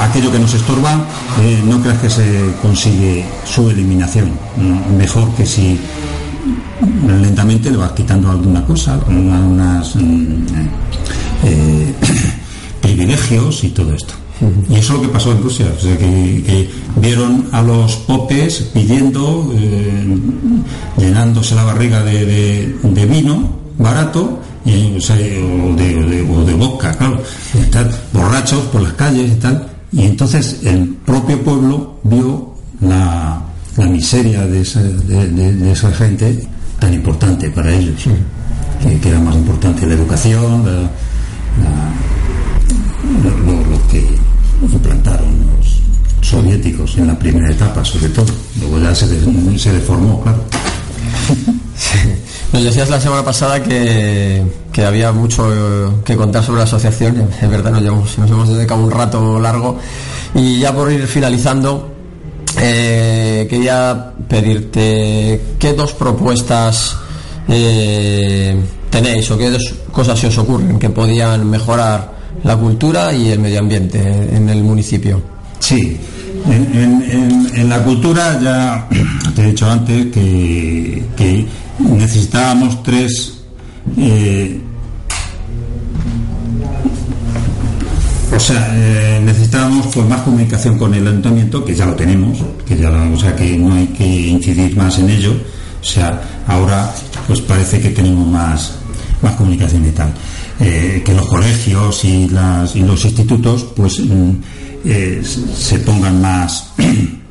[0.00, 1.04] aquello que nos estorba,
[1.42, 4.30] eh, no creas que se consigue su eliminación.
[4.56, 5.78] Mm, Mejor que si
[7.06, 9.94] lentamente le vas quitando alguna cosa, unas
[12.80, 14.14] privilegios y todo esto.
[14.68, 16.04] Y eso es lo que pasó en Rusia, o sea, que,
[16.46, 20.18] que vieron a los popes pidiendo, eh,
[20.98, 26.22] llenándose la barriga de, de- de vino barato, y, o, sea, o de, o de-
[26.30, 27.22] o de vodka, claro,
[27.54, 29.66] y estar borrachos por las calles y tal.
[29.92, 33.40] Y entonces el propio pueblo vio la,
[33.76, 36.46] la miseria de esa, de- esa gente
[36.78, 38.02] tan importante para ellos,
[38.82, 40.72] que, que era más importante la educación, la-
[41.62, 41.92] la-
[43.22, 44.04] lo, lo- lo que
[44.62, 45.80] implantaron los
[46.26, 48.26] soviéticos en la primera etapa, sobre todo.
[48.60, 49.06] Luego ya se,
[49.58, 50.42] se deformó, claro.
[52.52, 54.42] Nos decías la semana pasada que,
[54.72, 57.28] que había mucho eh, que contar sobre la asociación.
[57.40, 59.78] Es verdad, nos, llevamos- nos hemos dedicado un rato largo.
[60.34, 61.92] Y ya por ir finalizando,
[62.58, 66.96] eh, quería pedirte qué dos propuestas
[67.48, 68.58] eh,
[68.90, 73.38] tenéis o qué dos cosas se os ocurren que podían mejorar la cultura y el
[73.40, 75.20] medio ambiente en el municipio.
[75.58, 75.98] Sí,
[76.46, 78.88] en, en- la cultura ya
[79.34, 81.02] te he dicho antes que
[81.78, 83.34] necesitábamos tres
[83.96, 84.60] eh,
[88.34, 92.76] o sea eh, necesitábamos pues más comunicación con el ayuntamiento que ya lo tenemos que
[92.76, 95.32] ya lo- o sea que no hay que incidir más en ello.
[95.80, 96.92] O sea ahora
[97.26, 98.72] pues parece que tenemos más
[99.22, 100.12] más comunicación y tal.
[100.60, 104.30] Eh, que los colegios y, las, y los institutos pues mm,
[105.54, 106.70] se pongan más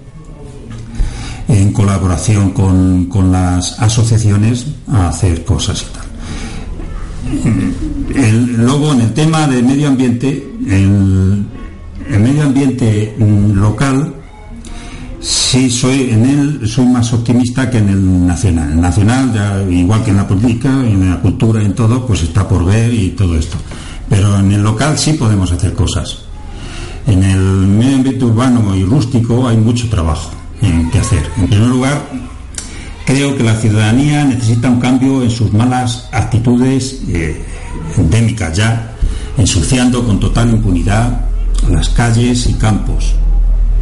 [1.48, 6.06] en colaboración con, con las asociaciones a hacer cosas y tal.
[8.58, 11.46] Luego, en el tema de medio ambiente, el,
[12.10, 14.14] el medio ambiente mm, local,
[15.20, 18.72] sí soy en él soy más optimista que en el nacional.
[18.72, 22.48] El nacional, ya, igual que en la política, en la cultura, en todo, pues está
[22.48, 23.58] por ver y todo esto.
[24.10, 26.20] Pero en el local sí podemos hacer cosas.
[27.08, 30.32] En el medio ambiente urbano y rústico hay mucho trabajo
[30.92, 31.24] que hacer.
[31.38, 32.02] En primer lugar,
[33.06, 37.42] creo que la ciudadanía necesita un cambio en sus malas actitudes eh,
[37.98, 38.92] endémicas ya,
[39.38, 41.22] ensuciando con total impunidad
[41.70, 43.16] las calles y campos.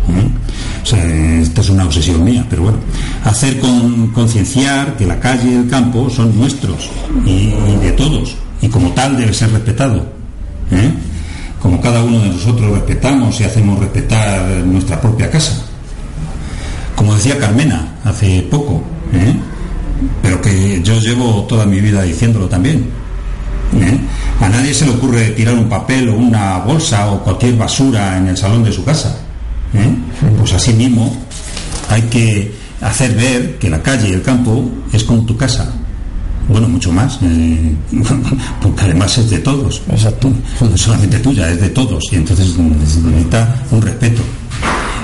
[0.10, 1.42] ¿eh?
[1.42, 2.78] Esta es una obsesión mía, pero bueno,
[3.24, 6.90] hacer con concienciar que la calle y el campo son nuestros
[7.26, 10.06] y, y de todos, y como tal debe ser respetado.
[10.72, 10.92] ¿eh?
[11.62, 15.73] Como cada uno de nosotros respetamos y hacemos respetar nuestra propia casa.
[17.04, 18.82] Como decía Carmena hace poco,
[19.12, 19.36] ¿eh?
[20.22, 22.86] pero que yo llevo toda mi vida diciéndolo también.
[23.76, 24.00] ¿eh?
[24.40, 28.30] A nadie se le ocurre tirar un papel o una bolsa o cualquier basura en
[28.30, 29.18] el salón de su casa.
[29.74, 29.94] ¿eh?
[30.40, 31.14] Pues así mismo
[31.90, 35.74] hay que hacer ver que la calle y el campo es como tu casa.
[36.48, 37.76] Bueno, mucho más, eh,
[38.62, 39.82] porque además es de todos.
[39.90, 40.32] Exacto.
[40.62, 42.02] No es solamente tuya, es de todos.
[42.14, 44.22] Y entonces necesita un respeto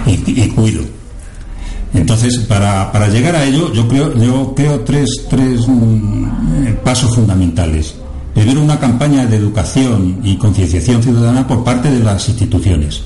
[0.07, 0.98] y, y cuido.
[1.93, 6.25] Entonces, para, para llegar a ello, yo creo, yo creo tres, tres mm,
[6.65, 7.95] eh, pasos fundamentales.
[8.33, 13.01] Primero, una campaña de educación y concienciación ciudadana por parte de las instituciones.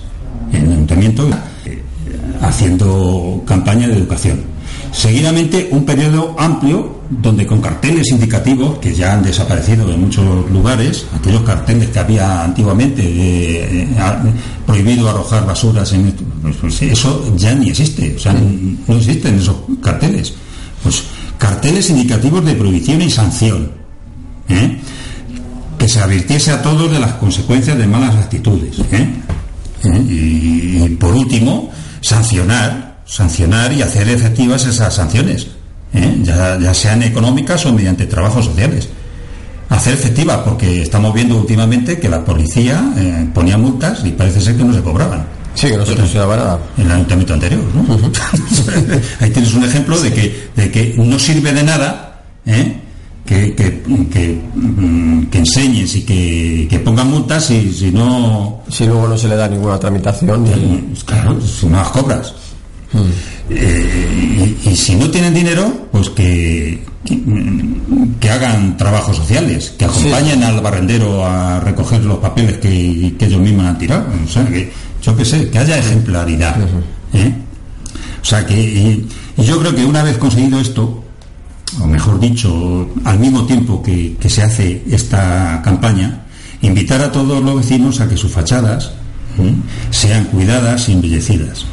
[0.52, 1.28] El ayuntamiento
[1.66, 1.82] eh,
[2.42, 4.53] haciendo campaña de educación.
[4.94, 11.06] Seguidamente, un periodo amplio donde con carteles indicativos que ya han desaparecido en muchos lugares,
[11.16, 14.22] aquellos carteles que había antiguamente de eh, a-
[14.68, 19.56] prohibido arrojar basuras en pues, pues, eso ya ni existe, o sea, no existen esos
[19.82, 20.34] carteles.
[20.84, 21.04] Pues
[21.40, 23.72] carteles indicativos de prohibición y sanción.
[24.48, 24.78] ¿eh?
[25.78, 28.78] Que se advirtiese a todos de las consecuencias de malas actitudes.
[28.92, 29.10] ¿eh?
[29.86, 30.02] ¿eh?
[30.08, 35.46] Y, y, por último, sancionar, sancionar y hacer efectivas esas sanciones,
[35.94, 36.18] ¿eh?
[36.24, 38.90] ya, ya sean económicas o mediante trabajos sociales.
[39.70, 44.58] Hacer efectivas, porque estamos viendo últimamente que la policía eh, ponía multas y parece ser
[44.58, 45.28] que no se cobraban.
[45.54, 46.60] Sí, que no se consideraba nada.
[46.76, 47.84] En el ayuntamiento anterior, ¿no?
[49.20, 52.80] Ahí tienes un ejemplo de que, de que no sirve de nada ¿eh?
[53.28, 58.64] que, que que, mm, que enseñes y que, que pongan multas si, si no...
[58.70, 60.48] Si luego no se le da ninguna tramitación.
[61.06, 62.34] Claro, si no las cobras.
[63.50, 67.20] Eh, y, y si no tienen dinero, pues que, que,
[68.20, 73.42] que hagan trabajos sociales, que acompañen al barrendero a recoger los papeles que, que ellos
[73.42, 74.06] mismos han tirado.
[74.26, 74.72] O sea, que,
[75.02, 76.56] yo qué sé, que haya ejemplaridad.
[77.14, 77.34] ¿eh?
[78.22, 81.04] O sea, que y- y yo creo que una vez conseguido esto,
[81.82, 86.22] o mejor dicho, al mismo tiempo que, que se hace esta campaña,
[86.62, 88.92] invitar a todos los vecinos a que sus fachadas
[89.40, 89.54] ¿eh?
[89.90, 91.66] sean cuidadas y embellecidas.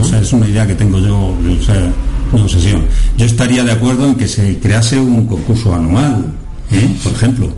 [0.00, 1.90] O sea, es una idea que tengo yo, o sea,
[2.32, 2.82] una obsesión.
[3.16, 6.24] Yo estaría de acuerdo en que se crease un concurso anual,
[6.70, 6.96] ¿eh?
[7.02, 7.48] por ejemplo,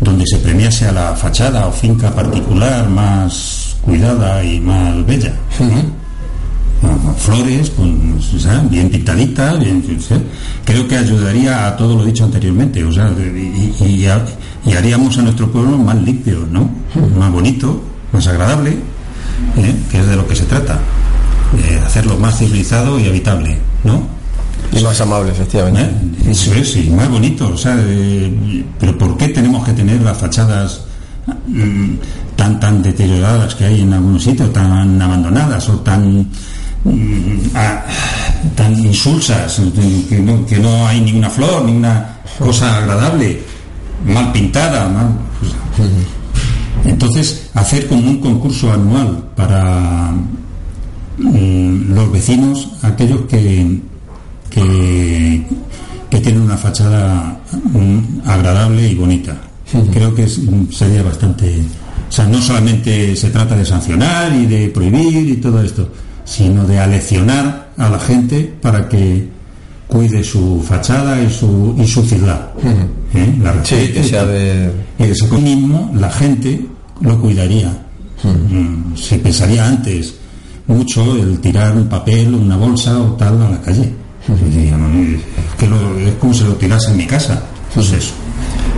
[0.00, 5.32] donde se premiase a la fachada o finca particular más cuidada y más bella.
[6.80, 10.18] Con- con flores, con, o sea, bien pintaditas, bien, o sea,
[10.66, 14.06] creo que ayudaría a todo lo dicho anteriormente, o sea, y, y-
[14.66, 16.68] y haríamos a nuestro pueblo más limpio, ¿no?
[17.18, 17.80] Más bonito,
[18.12, 18.72] más agradable,
[19.56, 19.74] ¿eh?
[19.90, 20.78] que es de lo que se trata,
[21.58, 24.02] eh, hacerlo más civilizado y habitable, ¿no?
[24.72, 26.30] Y más amable, efectivamente.
[26.30, 30.16] Eso es, y más bonito, o sea, eh, pero ¿por qué tenemos que tener las
[30.16, 30.82] fachadas
[31.46, 31.94] mm,
[32.34, 36.28] tan tan deterioradas que hay en algunos sitios, tan abandonadas o tan
[36.84, 37.50] mm,
[38.56, 39.60] tan insulsas,
[40.08, 43.40] que no, que no hay ninguna flor, ninguna cosa agradable,
[44.06, 45.88] mal pintada, mal, pues,
[46.84, 50.12] entonces hacer como un concurso anual para
[51.18, 53.80] los vecinos, aquellos que,
[54.50, 55.46] que,
[56.10, 57.38] que tienen una fachada
[57.72, 59.36] mm, agradable y bonita.
[59.92, 61.60] Creo que es- mm, sería bastante...
[62.08, 65.88] O sea, no solamente se trata de sancionar y de prohibir y todo esto,
[66.24, 69.26] sino de aleccionar a la gente para que
[69.88, 72.50] cuide su fachada y su, y su ciudad.
[73.14, 73.34] ¿eh?
[73.42, 74.70] La Sí, que sea de...
[74.98, 76.64] y de ese mínimo la gente
[77.00, 77.70] lo cuidaría.
[78.22, 80.14] Mm, Se pensaría antes
[80.66, 83.92] mucho el tirar un papel, una bolsa o tal a la calle.
[84.28, 85.20] Y diría, "No, es
[85.58, 87.42] que lo- es como si lo tirase en mi casa.
[87.74, 88.12] Pues eso.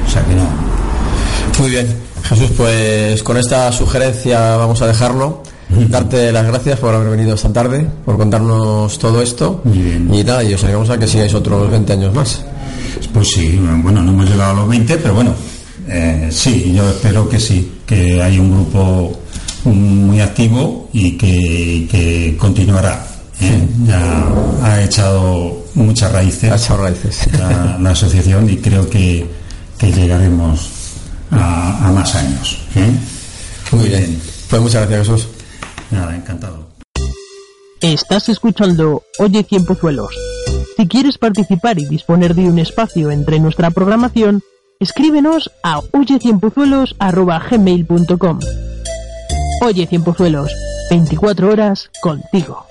[0.07, 0.45] O sea que no.
[1.61, 1.87] Muy bien.
[2.24, 5.43] Jesús, pues con esta sugerencia vamos a dejarlo.
[5.68, 9.62] Darte las gracias por haber venido esta tarde, por contarnos todo esto.
[9.64, 12.41] Y nada, y os animamos a que sigáis otros 20 años más.
[13.12, 15.34] Pues sí, bueno, no hemos llegado a los 20, pero bueno,
[15.89, 19.20] eh, sí, yo espero que sí, que hay un grupo
[19.75, 23.07] muy activo y que, que continuará.
[23.41, 23.67] ¿eh?
[23.85, 24.29] Ya
[24.62, 27.27] ha echado muchas raíces, Ha echado raíces.
[27.39, 29.27] La, la asociación y creo que,
[29.79, 30.71] que llegaremos
[31.31, 32.59] a, a más años.
[32.77, 32.91] ¿eh?
[33.73, 34.19] Muy bien.
[34.49, 35.29] Pues muchas gracias, Jesús.
[35.91, 36.67] Nada, encantado.
[37.81, 40.11] Estás escuchando Oye Cien Pozuelos.
[40.77, 44.43] Si quieres participar y disponer de un espacio entre nuestra programación,
[44.81, 48.41] escríbenos a oyecienpozuelos.gmail.com
[49.63, 50.53] Oye Cien Pozuelos,
[50.91, 52.67] 24 horas contigo.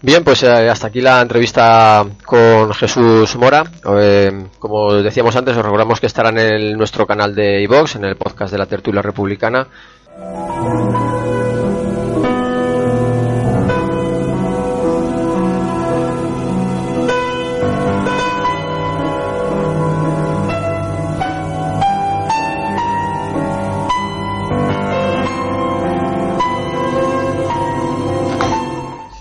[0.00, 3.64] Bien, pues eh, hasta aquí la entrevista con Jesús Mora.
[4.00, 8.16] Eh, como decíamos antes, os recordamos que estará en nuestro canal de iVox, en el
[8.16, 9.66] podcast de la Tertulia Republicana.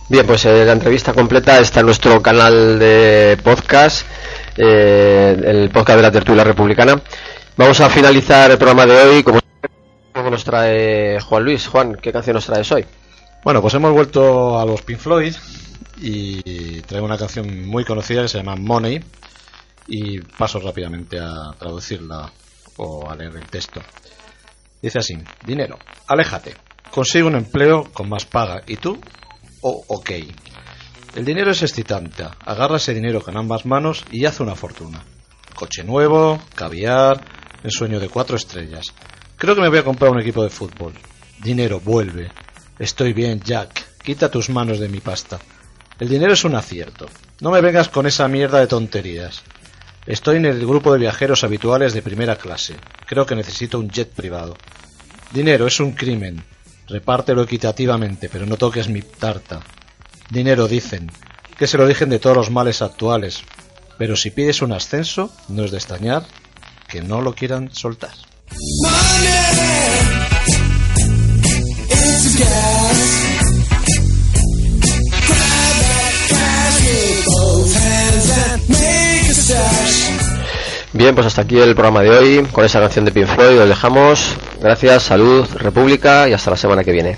[0.10, 4.08] Bien, pues eh, la entrevista completa está en nuestro canal de podcast,
[4.56, 7.02] eh, el podcast de la tertulia republicana.
[7.58, 9.42] Vamos a finalizar el programa de hoy como
[10.32, 11.68] nos trae Juan Luis.
[11.68, 12.86] Juan, ¿qué canción nos traes hoy?
[13.44, 15.36] Bueno, pues hemos vuelto a los Pink Floyd
[15.98, 19.04] y traigo una canción muy conocida que se llama Money
[19.88, 22.32] y paso rápidamente a traducirla
[22.78, 23.82] o a leer el texto.
[24.82, 25.78] Dice así, dinero,
[26.08, 26.56] aléjate,
[26.92, 28.98] consigue un empleo con más paga y tú,
[29.62, 30.12] oh, ok.
[31.16, 35.04] El dinero es excitante, agarra ese dinero con ambas manos y haz una fortuna.
[35.56, 37.24] Coche nuevo, caviar,
[37.64, 38.94] ensueño de cuatro estrellas.
[39.36, 40.94] Creo que me voy a comprar un equipo de fútbol.
[41.40, 42.32] Dinero, vuelve.
[42.80, 44.04] Estoy bien, Jack.
[44.04, 45.40] Quita tus manos de mi pasta.
[46.00, 47.08] El dinero es un acierto.
[47.42, 49.42] No me vengas con esa mierda de tonterías.
[50.06, 52.76] Estoy en el grupo de viajeros habituales de primera clase.
[53.06, 54.56] Creo que necesito un jet privado.
[55.32, 56.44] Dinero es un crimen.
[56.88, 59.62] Repártelo equitativamente, pero no toques mi tarta.
[60.30, 61.12] Dinero dicen.
[61.58, 63.44] Que se lo dicen de todos los males actuales.
[63.98, 66.24] Pero si pides un ascenso, no es de extrañar
[66.88, 68.14] que no lo quieran soltar.
[80.94, 82.48] Bien, pues hasta aquí el programa de hoy.
[82.52, 84.38] Con esa canción de Pink Floyd os dejamos.
[84.62, 87.18] Gracias, salud, República y hasta la semana que viene.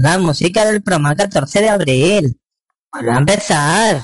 [0.00, 2.40] La música del programa 14 de abril.
[2.90, 4.02] Vuelve a empezar.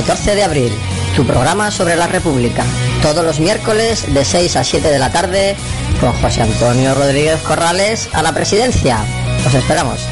[0.00, 0.72] ...14 de abril...
[1.14, 2.64] ...tu programa sobre la República...
[3.02, 5.56] ...todos los miércoles de 6 a 7 de la tarde...
[6.00, 9.04] ...con José Antonio Rodríguez Corrales a la presidencia...
[9.46, 10.09] ...os esperamos...